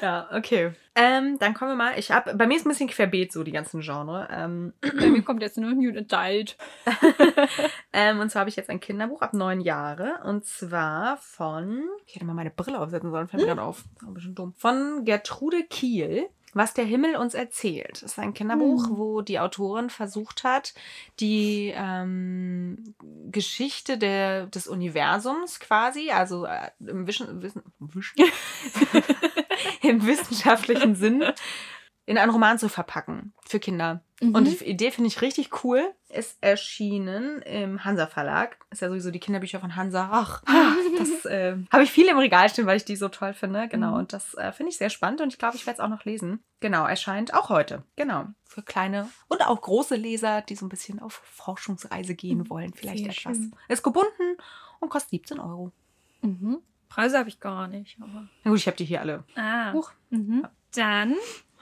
[0.00, 0.72] Ja, okay.
[0.94, 1.98] Ähm, dann kommen wir mal.
[1.98, 4.28] Ich hab, bei mir ist ein bisschen querbeet so die ganzen Genre.
[4.30, 6.56] Ähm, Bei mir kommt jetzt nur New Adult.
[7.92, 10.20] ähm, und zwar habe ich jetzt ein Kinderbuch ab neun Jahre.
[10.24, 11.84] Und zwar von.
[12.06, 13.78] Ich hätte mal meine Brille aufsetzen sollen, fällt mir gerade auf.
[13.78, 14.54] Ist ein bisschen dumm.
[14.56, 16.28] Von Gertrude Kiel.
[16.54, 18.02] Was der Himmel uns erzählt.
[18.02, 18.96] Das ist ein Kinderbuch, Hm.
[18.96, 20.74] wo die Autorin versucht hat,
[21.20, 22.94] die ähm,
[23.30, 28.16] Geschichte der, des Universums quasi, also äh, im, Wischen, Wissen, Wischen,
[29.82, 31.24] im wissenschaftlichen Sinn,
[32.08, 34.00] in einen Roman zu verpacken für Kinder.
[34.22, 34.34] Mhm.
[34.34, 35.92] Und die Idee finde ich richtig cool.
[36.08, 38.56] Ist erschienen im Hansa Verlag.
[38.70, 40.08] Ist ja sowieso die Kinderbücher von Hansa.
[40.10, 40.42] Ach,
[40.98, 43.68] das äh, habe ich viel im Regal stehen, weil ich die so toll finde.
[43.68, 43.90] Genau.
[43.90, 43.98] Mhm.
[43.98, 46.06] Und das äh, finde ich sehr spannend und ich glaube, ich werde es auch noch
[46.06, 46.42] lesen.
[46.60, 47.82] Genau, erscheint auch heute.
[47.96, 48.24] Genau.
[48.46, 52.72] Für kleine und auch große Leser, die so ein bisschen auf Forschungsreise gehen wollen.
[52.72, 53.36] Vielleicht Sehr etwas.
[53.36, 53.54] schön.
[53.68, 54.38] Ist gebunden
[54.80, 55.72] und kostet 17 Euro.
[56.22, 56.60] Mhm.
[56.88, 57.98] Preise habe ich gar nicht.
[58.00, 59.24] Aber Na gut, ich habe die hier alle.
[59.36, 59.74] Ah.
[59.74, 59.92] Huch.
[60.08, 60.46] Mhm.
[60.74, 61.14] Dann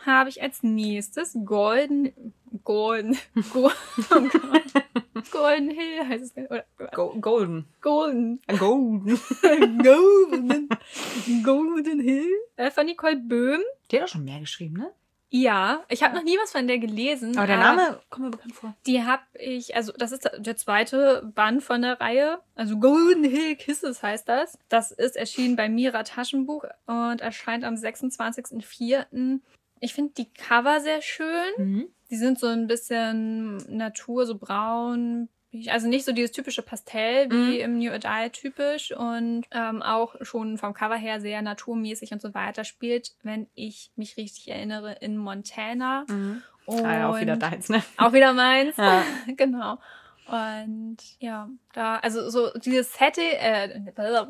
[0.07, 2.33] habe ich als nächstes Golden.
[2.65, 3.19] Golden.
[3.53, 3.71] Go,
[4.11, 4.29] oh.
[5.31, 6.51] Golden Hill heißt es.
[6.51, 7.67] Oder, Go golden.
[7.81, 8.41] Golden.
[8.59, 9.19] Golden.
[9.83, 10.69] Golden.
[11.43, 12.31] Golden Hill.
[12.57, 13.61] Äh, von Nicole Böhm.
[13.91, 14.93] Die hat auch schon mehr geschrieben, ne?
[15.29, 17.37] Ja, ich habe noch nie was von der gelesen.
[17.37, 18.77] Aber der Name kommt mir bekannt vor.
[18.87, 22.39] Die habe ich, also das ist der zweite Band von der Reihe.
[22.55, 24.57] Also Golden Hill Kisses heißt das.
[24.69, 29.41] Das ist erschienen bei Mira Taschenbuch und erscheint am 26.04.
[29.87, 31.53] Ich finde die Cover sehr schön.
[31.59, 31.89] Mhm.
[32.11, 35.29] Die sind so ein bisschen Natur, so braun.
[35.69, 40.59] Also nicht so dieses typische Pastell wie im New Adult typisch und ähm, auch schon
[40.59, 42.65] vom Cover her sehr naturmäßig und so weiter.
[42.65, 46.05] Spielt, wenn ich mich richtig erinnere, in Montana.
[46.09, 46.43] Mhm.
[46.67, 47.81] Und Ah, ja, auch wieder deins, ne?
[47.97, 48.77] Auch wieder meins.
[48.77, 49.03] Ja.
[49.37, 49.79] genau.
[50.27, 53.81] Und ja, da, also so dieses Setting, äh,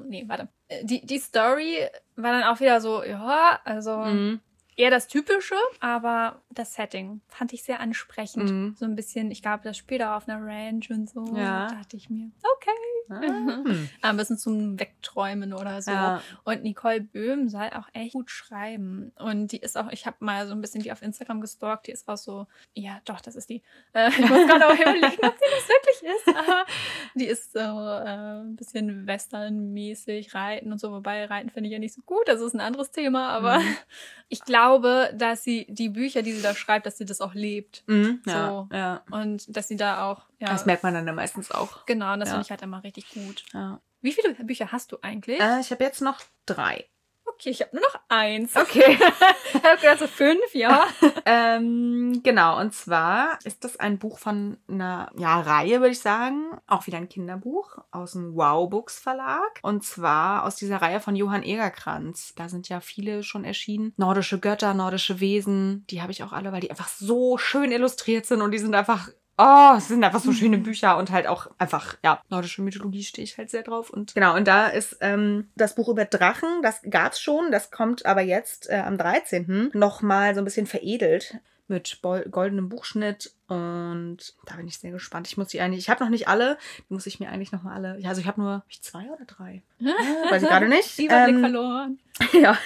[0.06, 0.48] nee, warte.
[0.82, 1.78] Die, die Story
[2.16, 4.40] war dann auch wieder so, ja, also Mhm.
[4.76, 8.50] Eher das Typische, aber das Setting fand ich sehr ansprechend.
[8.50, 8.76] Mhm.
[8.78, 11.24] So ein bisschen, ich glaube, das spielt auch auf einer Ranch und so.
[11.36, 11.68] Ja.
[11.68, 12.70] Da dachte ich mir, okay.
[13.08, 13.20] Ah.
[13.20, 13.88] Hm.
[14.02, 15.92] Ein bisschen zum Wegträumen oder so.
[15.92, 16.20] Ja.
[16.42, 19.12] Und Nicole Böhm soll auch echt gut schreiben.
[19.16, 21.92] Und die ist auch, ich habe mal so ein bisschen die auf Instagram gestalkt, die
[21.92, 23.62] ist auch so, ja, doch, das ist die.
[23.92, 26.36] Äh, ich muss gerade auch überlegen, ob sie das wirklich ist.
[26.36, 26.66] Aber
[27.14, 30.90] die ist so äh, ein bisschen westernmäßig, Reiten und so.
[30.90, 33.28] Wobei Reiten finde ich ja nicht so gut, das ist ein anderes Thema.
[33.28, 33.76] Aber Mhm.
[34.28, 34.65] ich glaube,
[35.12, 37.82] dass sie die Bücher, die sie da schreibt, dass sie das auch lebt.
[37.86, 38.20] Mhm.
[38.24, 38.30] So.
[38.32, 38.68] Ja.
[38.72, 39.02] ja.
[39.10, 41.86] Und dass sie da auch, ja, Das merkt man dann ja meistens auch.
[41.86, 42.34] genau, und das Ja.
[42.34, 43.44] finde ich halt immer richtig gut.
[43.52, 43.80] Ja.
[44.02, 45.40] Wie viele Bücher hast du eigentlich?
[45.40, 46.84] Äh, ich habe jetzt noch drei.
[47.38, 48.56] Okay, ich habe nur noch eins.
[48.56, 48.98] Okay.
[49.54, 50.86] Ich habe gedacht, so fünf, ja.
[51.24, 56.50] ähm, genau, und zwar ist das ein Buch von einer ja, Reihe, würde ich sagen.
[56.66, 59.60] Auch wieder ein Kinderbuch aus dem Wow Books Verlag.
[59.62, 62.34] Und zwar aus dieser Reihe von Johann Egerkranz.
[62.36, 63.94] Da sind ja viele schon erschienen.
[63.96, 65.86] Nordische Götter, nordische Wesen.
[65.88, 68.74] Die habe ich auch alle, weil die einfach so schön illustriert sind und die sind
[68.74, 69.08] einfach
[69.38, 73.24] Oh, es sind einfach so schöne Bücher und halt auch einfach, ja, nordische Mythologie stehe
[73.24, 73.90] ich halt sehr drauf.
[73.90, 78.06] Und genau, und da ist ähm, das Buch über Drachen, das gab's schon, das kommt
[78.06, 79.70] aber jetzt äh, am 13.
[79.74, 85.26] nochmal so ein bisschen veredelt mit goldenem Buchschnitt und da bin ich sehr gespannt.
[85.26, 86.58] Ich muss die eigentlich, ich habe noch nicht alle,
[86.88, 89.10] die muss ich mir eigentlich nochmal alle, ja, also ich habe nur hab ich zwei
[89.10, 89.62] oder drei,
[90.30, 90.98] weiß ich gerade nicht.
[90.98, 91.98] Überblick Ähm, verloren.
[92.40, 92.56] ja,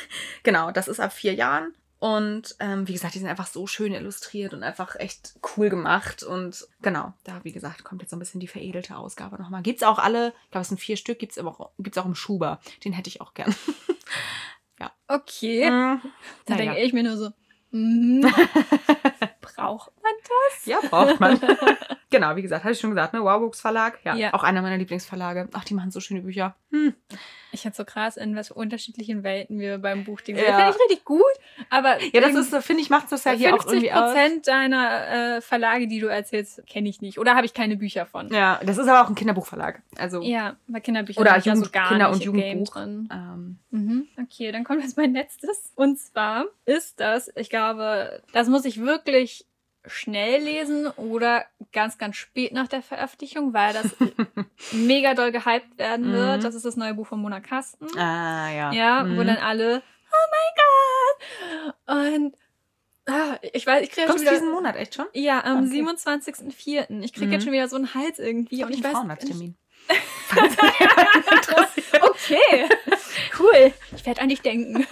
[0.43, 1.75] genau, das ist ab vier Jahren.
[2.01, 6.23] Und ähm, wie gesagt, die sind einfach so schön illustriert und einfach echt cool gemacht.
[6.23, 9.63] Und genau, da, wie gesagt, kommt jetzt so ein bisschen die veredelte Ausgabe nochmal.
[9.63, 12.15] Gibt's auch alle, ich glaube, es sind vier Stück, gibt's aber auch, gibt's auch im
[12.15, 12.59] Schuber.
[12.85, 13.55] Den hätte ich auch gern.
[15.09, 15.69] Okay.
[15.69, 16.01] Mm,
[16.47, 17.31] Da denke ich mir nur so,
[17.73, 18.21] mhm.
[19.41, 20.67] braucht man das?
[20.67, 21.39] Ja, braucht man.
[22.13, 23.23] Genau, wie gesagt, hatte ich schon gesagt, ne?
[23.23, 24.01] Wow Books Verlag.
[24.05, 24.35] Ja, Ja.
[24.35, 25.49] auch einer meiner Lieblingsverlage.
[25.53, 26.57] Ach, die machen so schöne Bücher.
[26.73, 26.93] Hm.
[27.53, 30.43] Ich finde so krass, in was für unterschiedlichen Welten wir beim Buchding Ja.
[30.43, 30.55] sind.
[30.55, 31.21] Finde ich richtig gut,
[31.69, 34.13] aber Ja, das ist, so, finde ich, macht das ja hier auch 50 irgendwie aus.
[34.13, 37.19] Prozent deiner äh, Verlage, die du erzählst, kenne ich nicht.
[37.19, 38.33] Oder habe ich keine Bücher von.
[38.33, 39.83] Ja, das ist aber auch ein Kinderbuchverlag.
[39.99, 42.73] Also, Ja, bei Kinderbüchern Oder ich ja so Jugend- gar Kinder- und Jugendbuch.
[42.75, 43.09] drin.
[43.13, 44.09] ähm, Mhm.
[44.21, 45.73] Okay, dann kommt jetzt mein letztes.
[45.77, 49.47] Und zwar ist das, ich glaube, das muss ich wirklich
[49.87, 53.87] schnell lesen oder ganz, ganz spät nach der Veröffentlichung, weil das
[54.73, 56.39] mega doll gehypt werden wird.
[56.39, 56.43] Mhm.
[56.43, 57.87] Das ist das neue Buch von Mona Kasten.
[57.99, 58.73] ah, ja.
[58.73, 59.17] Ja, Mhm.
[59.19, 60.27] wo dann alle, oh
[61.97, 62.21] mein Gott!
[62.23, 62.35] Und
[63.07, 64.33] ah, ich weiß, ich kriege schon wieder.
[64.33, 65.07] diesen Monat echt schon?
[65.15, 65.81] Ja, am Okay.
[65.83, 67.03] 27.04.
[67.03, 67.33] Ich kriege Mhm.
[67.33, 68.65] jetzt schon wieder so einen Hals irgendwie.
[68.65, 68.93] Und ich weiß.
[68.93, 69.57] Frauenarzttermin.
[72.03, 72.69] Okay,
[73.39, 73.73] cool.
[73.97, 74.87] Ich werde an dich denken.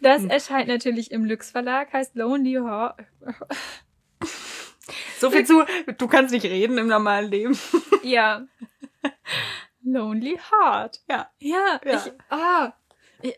[0.00, 2.98] Das erscheint natürlich im Lux Verlag, heißt Lonely Heart.
[5.18, 5.64] So viel zu,
[5.98, 7.58] du kannst nicht reden im normalen Leben.
[8.02, 8.46] Ja.
[9.84, 11.00] Lonely Heart.
[11.08, 11.28] Ja.
[11.38, 12.02] Ja, Ja.
[12.06, 12.72] Ich, ah,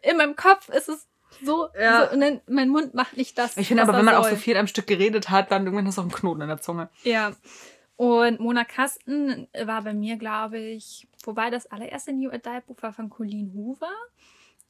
[0.03, 1.09] in meinem Kopf ist es
[1.42, 2.07] so, Ja.
[2.07, 3.57] so und dann, mein Mund macht nicht das.
[3.57, 4.32] Ich finde aber, er wenn man auch soll.
[4.32, 6.61] so viel am Stück geredet hat, dann irgendwann hast du auch einen Knoten in der
[6.61, 6.90] Zunge.
[7.03, 7.32] Ja.
[7.96, 12.92] Und Mona Kasten war bei mir, glaube ich, wobei das allererste New Adult Buch war
[12.92, 13.90] von Colleen Hoover.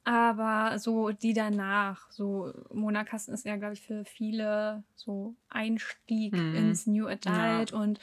[0.05, 6.32] Aber so die danach, so Mona Kasten ist ja, glaube ich, für viele so Einstieg
[6.32, 6.55] Mhm.
[6.57, 7.72] ins New Adult.
[7.72, 8.00] Und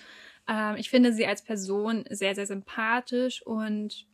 [0.47, 4.05] ähm, ich finde sie als Person sehr, sehr sympathisch und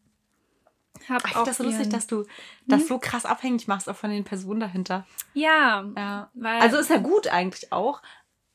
[1.09, 1.43] habe Ich auch.
[1.43, 2.25] finde das so lustig, dass du
[2.67, 5.05] das so krass abhängig machst, auch von den Personen dahinter.
[5.33, 6.31] Ja, Ja.
[6.33, 6.61] weil.
[6.61, 8.01] Also ist ja gut eigentlich auch.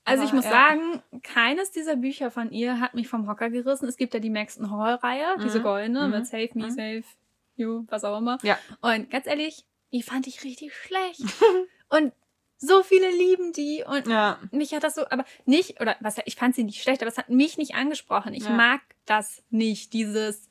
[0.04, 0.50] Also ich muss ja.
[0.50, 3.86] sagen, keines dieser Bücher von ihr hat mich vom Hocker gerissen.
[3.86, 5.62] Es gibt ja die Maxton Hall-Reihe, diese Mhm.
[5.62, 6.10] goldene Mhm.
[6.10, 6.70] mit Save Me, Mhm.
[6.70, 7.04] Save
[7.60, 8.38] You, was auch immer.
[8.42, 8.58] Ja.
[8.80, 11.20] Und ganz ehrlich, die fand ich richtig schlecht.
[11.88, 12.12] und
[12.58, 14.38] so viele lieben die und Ja.
[14.50, 17.16] mich hat das so, aber nicht, oder was, ich fand sie nicht schlecht, aber es
[17.18, 18.34] hat mich nicht angesprochen.
[18.34, 18.50] Ich Ja.
[18.50, 20.48] mag das nicht, dieses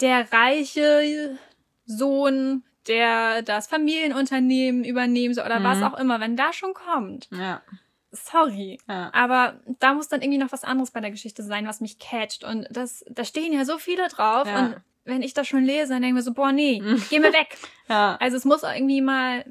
[0.00, 1.38] der reiche
[1.86, 5.64] Sohn, der das Familienunternehmen übernehmen soll oder Mhm.
[5.64, 7.28] was auch immer, wenn da schon kommt.
[7.30, 7.62] Ja.
[8.10, 8.78] Sorry.
[8.88, 9.10] ja.
[9.14, 12.44] Aber da muss dann irgendwie noch was anderes bei der Geschichte sein, was mich catcht.
[12.44, 14.46] Und das, da stehen ja so viele drauf.
[14.46, 14.58] Ja.
[14.66, 17.02] Und wenn ich das schon lese, dann denke ich mir so, boah, nee, Mhm.
[17.10, 17.56] geh mir weg.
[17.88, 18.16] ja.
[18.20, 19.44] Also es muss irgendwie mal,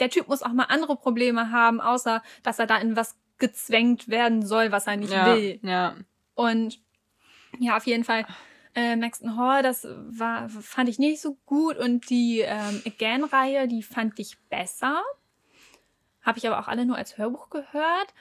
[0.00, 4.08] der Typ muss auch mal andere Probleme haben, außer dass er da in was gezwängt
[4.08, 5.26] werden soll, was er nicht ja.
[5.26, 5.60] will.
[5.62, 5.94] Ja.
[6.34, 6.78] Und
[7.58, 8.26] ja, auf jeden Fall.
[8.74, 11.78] Äh, Maxton Hall, das war, fand ich nicht so gut.
[11.78, 15.02] Und die ähm, Again-Reihe, die fand ich besser.
[16.22, 18.14] Habe ich aber auch alle nur als Hörbuch gehört.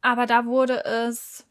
[0.00, 1.46] Aber da wurde es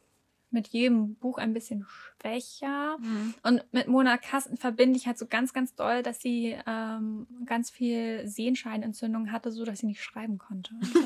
[0.52, 2.98] mit jedem Buch ein bisschen schwächer.
[3.00, 3.34] Mhm.
[3.44, 7.70] Und mit Mona Kasten verbinde ich halt so ganz, ganz doll, dass sie ähm, ganz
[7.70, 10.74] viel Sehenscheinentzündung hatte, so dass sie nicht schreiben konnte.
[10.76, 11.00] Und, so.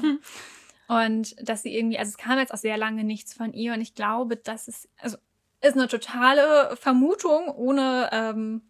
[0.96, 3.82] und dass sie irgendwie, also es kam jetzt auch sehr lange nichts von ihr und
[3.82, 5.18] ich glaube, dass es, also
[5.62, 8.62] ist eine totale Vermutung ohne, ähm,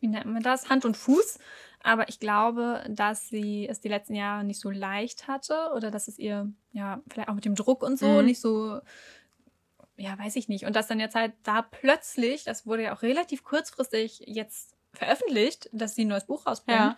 [0.00, 1.38] wie nennt man das, Hand und Fuß.
[1.82, 6.08] Aber ich glaube, dass sie es die letzten Jahre nicht so leicht hatte oder dass
[6.08, 8.24] es ihr, ja, vielleicht auch mit dem Druck und so Mhm.
[8.24, 8.80] nicht so
[9.96, 10.64] ja, weiß ich nicht.
[10.66, 15.68] Und dass dann jetzt halt da plötzlich, das wurde ja auch relativ kurzfristig jetzt veröffentlicht,
[15.72, 16.78] dass sie ein neues Buch rausbringt.
[16.78, 16.96] Ja.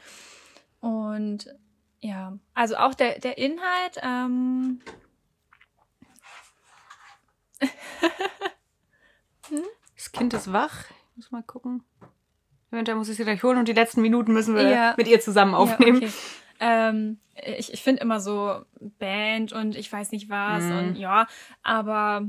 [0.80, 1.54] Und
[2.00, 4.80] ja, also auch der, der Inhalt, ähm,
[9.94, 10.84] Das Kind ist wach.
[11.10, 11.82] Ich muss mal gucken.
[12.70, 14.94] Eventuell muss ich sie gleich holen und die letzten Minuten müssen wir Ja.
[14.96, 16.02] mit ihr zusammen aufnehmen.
[16.02, 16.14] Ja, okay.
[16.60, 17.20] ähm,
[17.56, 18.62] ich ich finde immer so
[18.98, 20.78] Band und ich weiß nicht was Mhm.
[20.78, 21.26] und ja,
[21.62, 22.26] aber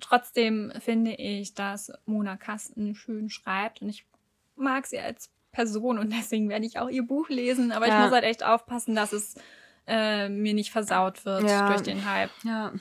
[0.00, 4.06] trotzdem finde ich, dass Mona Kasten schön schreibt und ich
[4.56, 8.02] mag sie als Person und deswegen werde ich auch ihr Buch lesen, aber ich Ja.
[8.04, 9.34] muss halt echt aufpassen, dass es
[9.86, 11.66] äh, mir nicht versaut wird Ja.
[11.68, 12.30] durch den Hype.
[12.44, 12.72] Ja.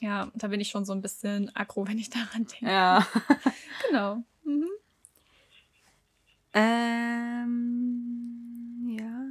[0.00, 2.66] Ja, da bin ich schon so ein bisschen aggro, wenn ich daran denke.
[2.66, 3.06] Ja.
[3.88, 4.22] Genau.
[4.44, 4.68] Mhm.
[7.64, 9.24] Ähm, ja,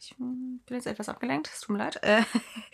[0.00, 2.02] ich bin jetzt etwas abgelenkt, es tut mir leid.
[2.02, 2.22] Äh,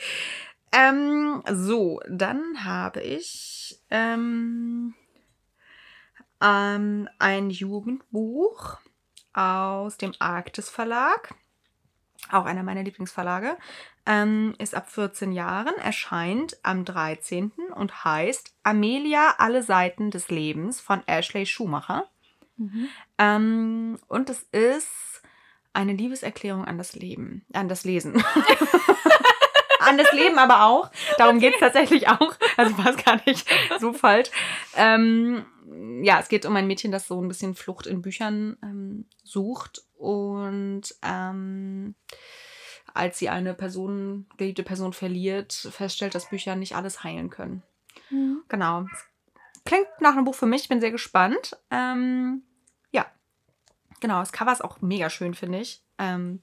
[0.73, 3.60] ähm, so, dann habe ich
[3.91, 4.95] ähm,
[6.41, 8.79] ähm, ein Jugendbuch
[9.33, 11.35] aus dem Arktis Verlag,
[12.31, 13.57] auch einer meiner Lieblingsverlage,
[14.07, 17.53] ähm, ist ab 14 Jahren, erscheint am 13.
[17.75, 22.09] und heißt Amelia, alle Seiten des Lebens von Ashley Schumacher.
[22.57, 22.89] Mhm.
[23.19, 25.23] Ähm, und es ist
[25.73, 28.23] eine Liebeserklärung an das Leben, an das Lesen.
[29.81, 30.91] an das Leben aber auch.
[31.19, 32.35] Darum geht es tatsächlich auch.
[32.57, 33.47] Also war es gar nicht
[33.81, 34.31] so falsch.
[34.77, 35.45] Ähm,
[36.03, 39.83] ja, es geht um ein Mädchen, das so ein bisschen Flucht in Büchern ähm, sucht
[39.97, 41.95] und ähm,
[42.93, 47.63] als sie eine Person, geliebte Person verliert, feststellt, dass Bücher nicht alles heilen können.
[48.49, 48.87] Genau.
[49.65, 51.57] Klingt nach einem Buch für mich, ich bin sehr gespannt.
[51.71, 52.43] Ähm,
[52.91, 53.07] ja.
[54.01, 55.83] Genau, das Cover ist auch mega schön, finde ich.
[55.99, 56.41] Ähm,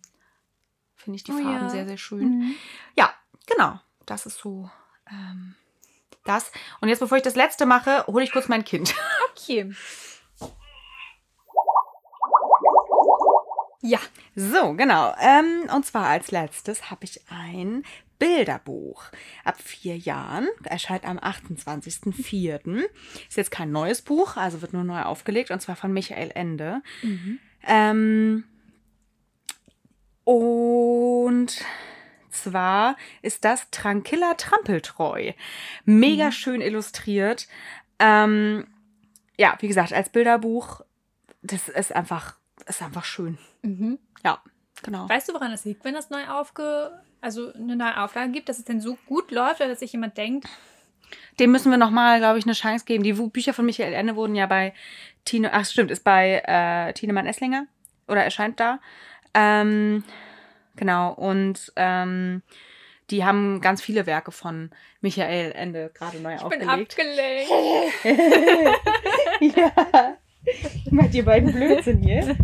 [0.95, 1.69] finde ich die Oh Farben ja.
[1.69, 2.39] sehr, sehr schön.
[2.39, 2.55] Mhm.
[2.95, 3.13] Ja,
[3.47, 3.79] genau.
[4.05, 4.69] Das ist so
[5.09, 5.55] ähm,
[6.23, 6.51] das.
[6.81, 8.93] Und jetzt, bevor ich das letzte mache, hole ich kurz mein Kind.
[9.39, 9.71] Okay.
[13.81, 13.99] Ja.
[14.35, 15.13] So, genau.
[15.21, 17.83] Ähm, und zwar als letztes habe ich ein
[18.19, 19.03] Bilderbuch
[19.43, 20.47] ab vier Jahren.
[20.63, 22.83] Erscheint am 28.04.
[23.29, 26.81] Ist jetzt kein neues Buch, also wird nur neu aufgelegt und zwar von Michael Ende.
[27.63, 28.43] Ähm,
[30.23, 31.63] und
[32.43, 35.33] zwar ist das Tranquilla Trampeltreu.
[35.85, 37.47] Mega schön illustriert.
[37.99, 38.67] Ähm,
[39.38, 40.81] ja, wie gesagt, als Bilderbuch,
[41.41, 42.35] das ist einfach,
[42.65, 43.38] ist einfach schön.
[43.61, 43.99] Mhm.
[44.23, 44.41] Ja,
[44.83, 45.07] genau.
[45.09, 46.91] Weißt du, woran das liegt, wenn das neu aufge...
[47.19, 50.17] Also eine neue Auflage gibt, dass es denn so gut läuft, oder dass sich jemand
[50.17, 50.47] denkt,
[51.39, 53.03] Dem müssen wir nochmal, glaube ich, eine Chance geben.
[53.03, 54.73] Die Bücher von Michael Ende wurden ja bei
[55.25, 57.67] Tine, ach stimmt, ist bei äh, Tinemann Esslinger
[58.07, 58.79] oder erscheint da.
[59.33, 60.03] Ähm,
[60.78, 62.41] genau, und ähm,
[63.09, 64.71] die haben ganz viele Werke von
[65.01, 66.99] Michael Ende gerade neu ich bin aufgelegt.
[66.99, 68.28] abgelenkt.
[69.57, 70.17] ja.
[70.91, 72.38] Macht ihr beiden Blödsinn hier?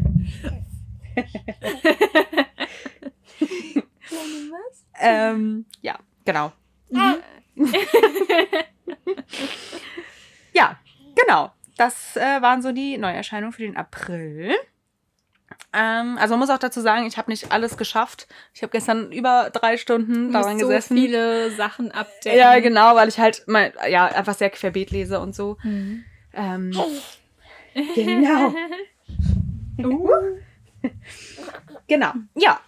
[4.50, 4.86] Was?
[5.06, 6.54] Ähm, ja, genau.
[10.54, 10.80] ja,
[11.16, 11.52] genau.
[11.76, 14.54] Das äh, waren so die Neuerscheinungen für den April.
[15.74, 18.28] Ähm, also man muss auch dazu sagen, ich habe nicht alles geschafft.
[18.54, 20.96] Ich habe gestern über drei Stunden daran so gesessen.
[20.96, 22.38] viele Sachen abdecken.
[22.38, 25.58] ja, genau, weil ich halt mal, ja, einfach sehr querbeet lese und so.
[25.64, 26.04] Mhm.
[26.34, 26.72] Ähm,
[27.96, 28.54] genau.
[29.80, 30.10] Uh.
[31.88, 32.12] Genau.
[32.36, 32.60] Ja.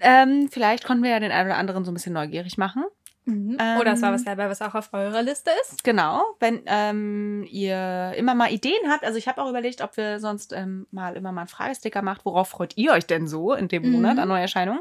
[0.00, 2.84] Ähm, vielleicht konnten wir ja den einen oder anderen so ein bisschen neugierig machen.
[3.28, 3.56] Mhm.
[3.60, 5.84] Ähm, Oder es war was dabei, was auch auf eurer Liste ist.
[5.84, 10.18] Genau, wenn ähm, ihr immer mal Ideen habt, also ich habe auch überlegt, ob wir
[10.18, 13.68] sonst ähm, mal immer mal einen Fragesticker macht, worauf freut ihr euch denn so in
[13.68, 13.92] dem Mhm.
[13.92, 14.80] Monat an Neuerscheinungen?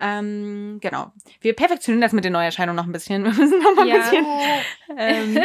[0.00, 1.12] Ähm, genau.
[1.40, 3.24] Wir perfektionieren das mit den Neuerscheinungen noch ein bisschen.
[3.24, 3.96] Wir müssen noch mal ein Ja.
[3.98, 4.26] bisschen.
[4.96, 5.44] Ähm,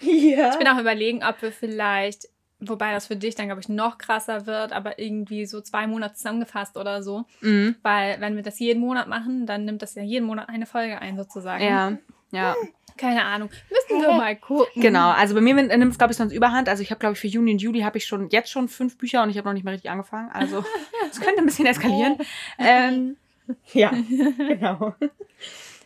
[0.00, 0.50] ja.
[0.50, 2.28] Ich bin auch überlegen, ob wir vielleicht,
[2.62, 6.14] wobei das für dich dann, glaube ich, noch krasser wird, aber irgendwie so zwei Monate
[6.14, 7.24] zusammengefasst oder so.
[7.40, 7.76] Mhm.
[7.82, 11.00] Weil wenn wir das jeden Monat machen, dann nimmt das ja jeden Monat eine Folge
[11.00, 11.64] ein, sozusagen.
[11.64, 11.98] Ja,
[12.32, 12.56] ja,
[12.96, 13.50] Keine Ahnung.
[13.70, 14.80] Müssen wir mal gucken.
[14.80, 15.10] genau.
[15.10, 16.68] Also bei mir nimmt es, glaube ich, sonst überhand.
[16.68, 18.96] Also ich habe, glaube ich, für Juni und Juli habe ich schon jetzt schon fünf
[18.96, 20.30] Bücher und ich habe noch nicht mal richtig angefangen.
[20.32, 20.64] Also
[21.10, 22.16] es könnte ein bisschen eskalieren.
[22.58, 23.16] Ähm,
[23.74, 23.90] ja,
[24.38, 24.94] genau.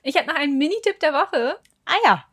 [0.02, 1.58] Ich habe noch einen Mini-Tipp der Woche.
[1.84, 2.24] Ah ja.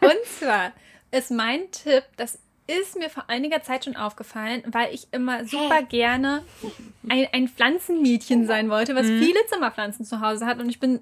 [0.00, 0.72] Und zwar
[1.10, 5.82] ist mein Tipp, das ist mir vor einiger Zeit schon aufgefallen, weil ich immer super
[5.82, 6.42] gerne
[7.08, 9.18] ein, ein Pflanzenmädchen sein wollte, was Mhm.
[9.20, 10.58] viele Zimmerpflanzen zu Hause hat.
[10.58, 11.00] Und ich bin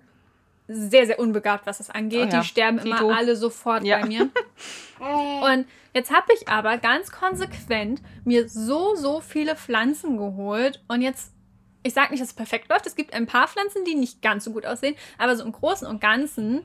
[0.68, 2.28] sehr, sehr unbegabt, was das angeht.
[2.30, 2.88] Oh ja, Die sterben Dito.
[3.06, 3.98] immer alle sofort Ja.
[4.00, 4.30] bei mir.
[5.42, 10.82] Und jetzt habe ich aber ganz konsequent mir so, so viele Pflanzen geholt.
[10.88, 11.32] Und jetzt,
[11.84, 12.86] ich sage nicht, dass es perfekt läuft.
[12.86, 14.96] Es gibt ein paar Pflanzen, die nicht ganz so gut aussehen.
[15.18, 16.64] Aber so im Großen und Ganzen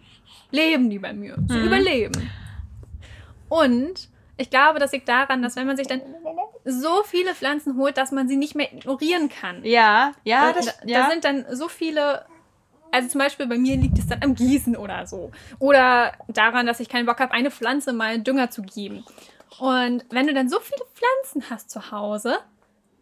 [0.49, 1.35] leben die bei mir.
[1.47, 1.65] So Mhm.
[1.65, 2.29] überleben.
[3.49, 6.01] Und ich glaube, das liegt daran, dass wenn man sich dann
[6.63, 9.63] so viele Pflanzen holt, dass man sie nicht mehr ignorieren kann.
[9.65, 11.03] Ja, ja, das, da, ja.
[11.03, 12.25] da sind dann so viele.
[12.91, 15.31] Also zum Beispiel bei mir liegt es dann am Gießen oder so.
[15.59, 19.05] Oder daran, dass ich keinen Bock habe, eine Pflanze mal Dünger zu geben.
[19.59, 22.39] Und wenn du dann so viele Pflanzen hast zu Hause,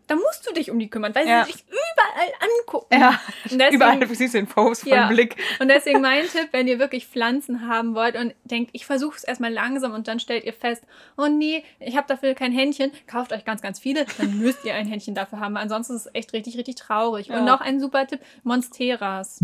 [0.07, 1.43] dann musst du dich um die kümmern, weil Ja.
[1.45, 2.99] sie dich überall angucken.
[2.99, 3.19] ja.
[3.45, 5.07] Deswegen, Überall siehst du den Post von Ja.
[5.07, 5.35] Blick.
[5.59, 9.23] und deswegen mein Tipp, wenn ihr wirklich Pflanzen haben wollt und denkt, ich versuche es
[9.23, 10.83] erstmal langsam und dann stellt ihr fest,
[11.17, 14.73] oh nee, ich habe dafür kein Händchen, kauft euch ganz, ganz viele, dann müsst ihr
[14.75, 15.57] ein Händchen dafür haben.
[15.57, 17.27] Ansonsten ist es echt richtig, richtig traurig.
[17.27, 17.39] Ja.
[17.39, 19.39] Und noch ein super Tipp, Monsteras.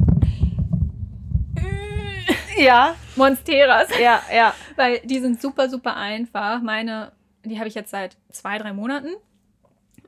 [2.57, 3.89] Ja, Monsteras.
[3.99, 4.53] ja, ja.
[4.75, 6.61] Weil die sind super, super einfach.
[6.61, 7.11] Meine,
[7.43, 9.09] die habe ich jetzt seit zwei, drei Monaten.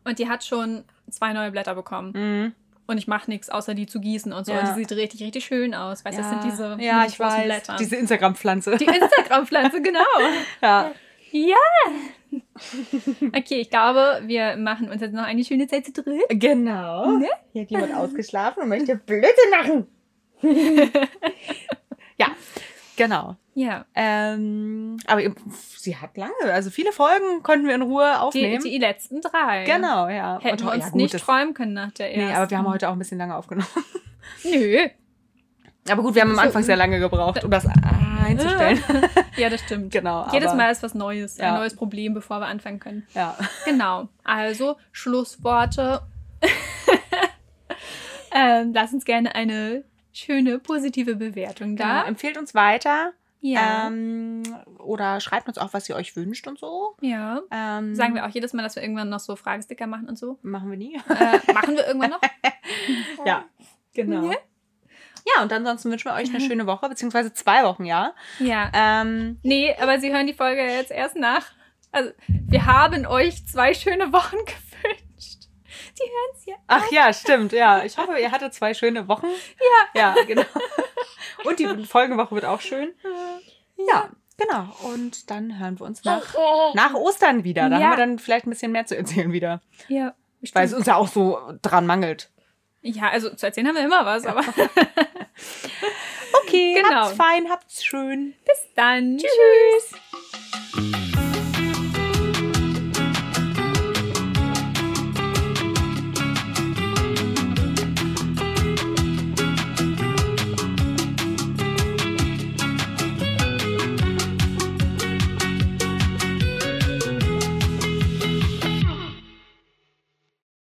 [0.06, 2.14] Und die hat schon zwei neue Blätter bekommen.
[2.16, 2.54] Mhm.
[2.88, 4.54] Und ich mache nichts, außer die zu gießen und so.
[4.54, 4.60] Ja.
[4.60, 6.06] Und die sieht richtig, richtig schön aus.
[6.06, 7.44] Weißt du, das sind diese ja, ich weiß.
[7.44, 7.78] Blättern.
[7.80, 8.78] Diese Instagram-Pflanze.
[8.78, 10.00] Die Instagram-Pflanze, genau.
[10.62, 10.92] Ja.
[11.32, 11.56] Ja.
[13.36, 16.24] Okay, ich glaube, wir machen uns jetzt noch eine schöne Zeit zu dritt.
[16.30, 17.18] Genau.
[17.18, 17.28] Ne?
[17.52, 19.88] Hier hat jemand ausgeschlafen und möchte Blödsinn machen.
[22.18, 22.28] ja,
[22.96, 23.36] genau.
[23.54, 23.86] Ja.
[23.96, 25.22] Ähm, aber
[25.78, 28.64] sie hat lange, also viele Folgen konnten wir in Ruhe Die, aufnehmen.
[28.64, 29.64] die letzten drei.
[29.64, 30.40] genau, ja.
[30.42, 32.28] Hätten wir uns ja, gut, nicht träumen können nach der ersten.
[32.28, 33.68] Nee, aber wir haben heute auch ein bisschen lange aufgenommen.
[34.44, 34.88] Nö.
[35.88, 37.66] Aber gut, wir haben am Anfang sehr lange gebraucht, um das
[38.26, 38.82] einzustellen.
[39.38, 39.92] Ja, das stimmt.
[39.92, 40.28] genau.
[40.32, 41.58] Jedes Mal ist was Neues, ein Ja.
[41.58, 43.06] neues Problem, bevor wir anfangen können.
[43.14, 43.38] Ja.
[43.66, 44.08] Genau.
[44.24, 46.02] Also, Schlussworte.
[48.34, 49.84] ähm, lass uns gerne eine
[50.18, 51.90] schöne, positive Bewertung Genau.
[51.90, 52.04] da.
[52.06, 53.14] Empfehlt uns weiter.
[53.42, 53.88] Ja.
[53.88, 54.42] Ähm,
[54.80, 56.96] oder schreibt uns auch, was ihr euch wünscht und so.
[57.02, 57.42] ja.
[57.52, 60.40] Ähm, Sagen wir auch jedes Mal, dass wir irgendwann noch so Fragesticker machen und so.
[60.42, 60.96] Machen wir nie.
[60.96, 62.22] Äh, machen wir irgendwann noch?
[63.26, 63.46] ja,
[63.94, 64.32] genau.
[64.32, 64.38] Ja.
[65.36, 68.14] Ja, und ansonsten wünschen wir euch eine schöne Woche, beziehungsweise zwei Wochen, ja.
[68.40, 68.72] Ja.
[68.74, 71.46] Ähm, Nee, aber Sie hören die Folge jetzt erst nach.
[71.92, 74.65] Also, wir haben euch zwei schöne Wochen gewünscht.
[75.96, 76.56] Sie hören es ja.
[76.68, 77.84] ach ja, stimmt, ja.
[77.84, 79.28] Ich hoffe, ihr hattet zwei schöne Wochen.
[79.96, 80.14] Ja.
[80.16, 80.44] Ja, genau.
[81.46, 82.94] Und die Folgewoche wird auch schön.
[83.78, 84.68] Ja, genau.
[84.84, 86.36] Und dann hören wir uns nach,
[86.74, 87.70] nach Ostern wieder.
[87.70, 87.84] Da Ja.
[87.86, 89.62] haben wir dann vielleicht ein bisschen mehr zu erzählen wieder.
[89.88, 90.14] Ja.
[90.54, 92.30] Weil es uns ja auch so dran mangelt.
[92.82, 94.42] Ja, also zu erzählen haben wir immer was, aber
[96.44, 97.06] Okay, Genau.
[97.06, 98.36] habt's fein, habt's schön.
[98.46, 99.18] bis dann.
[99.18, 100.00] Tschüss.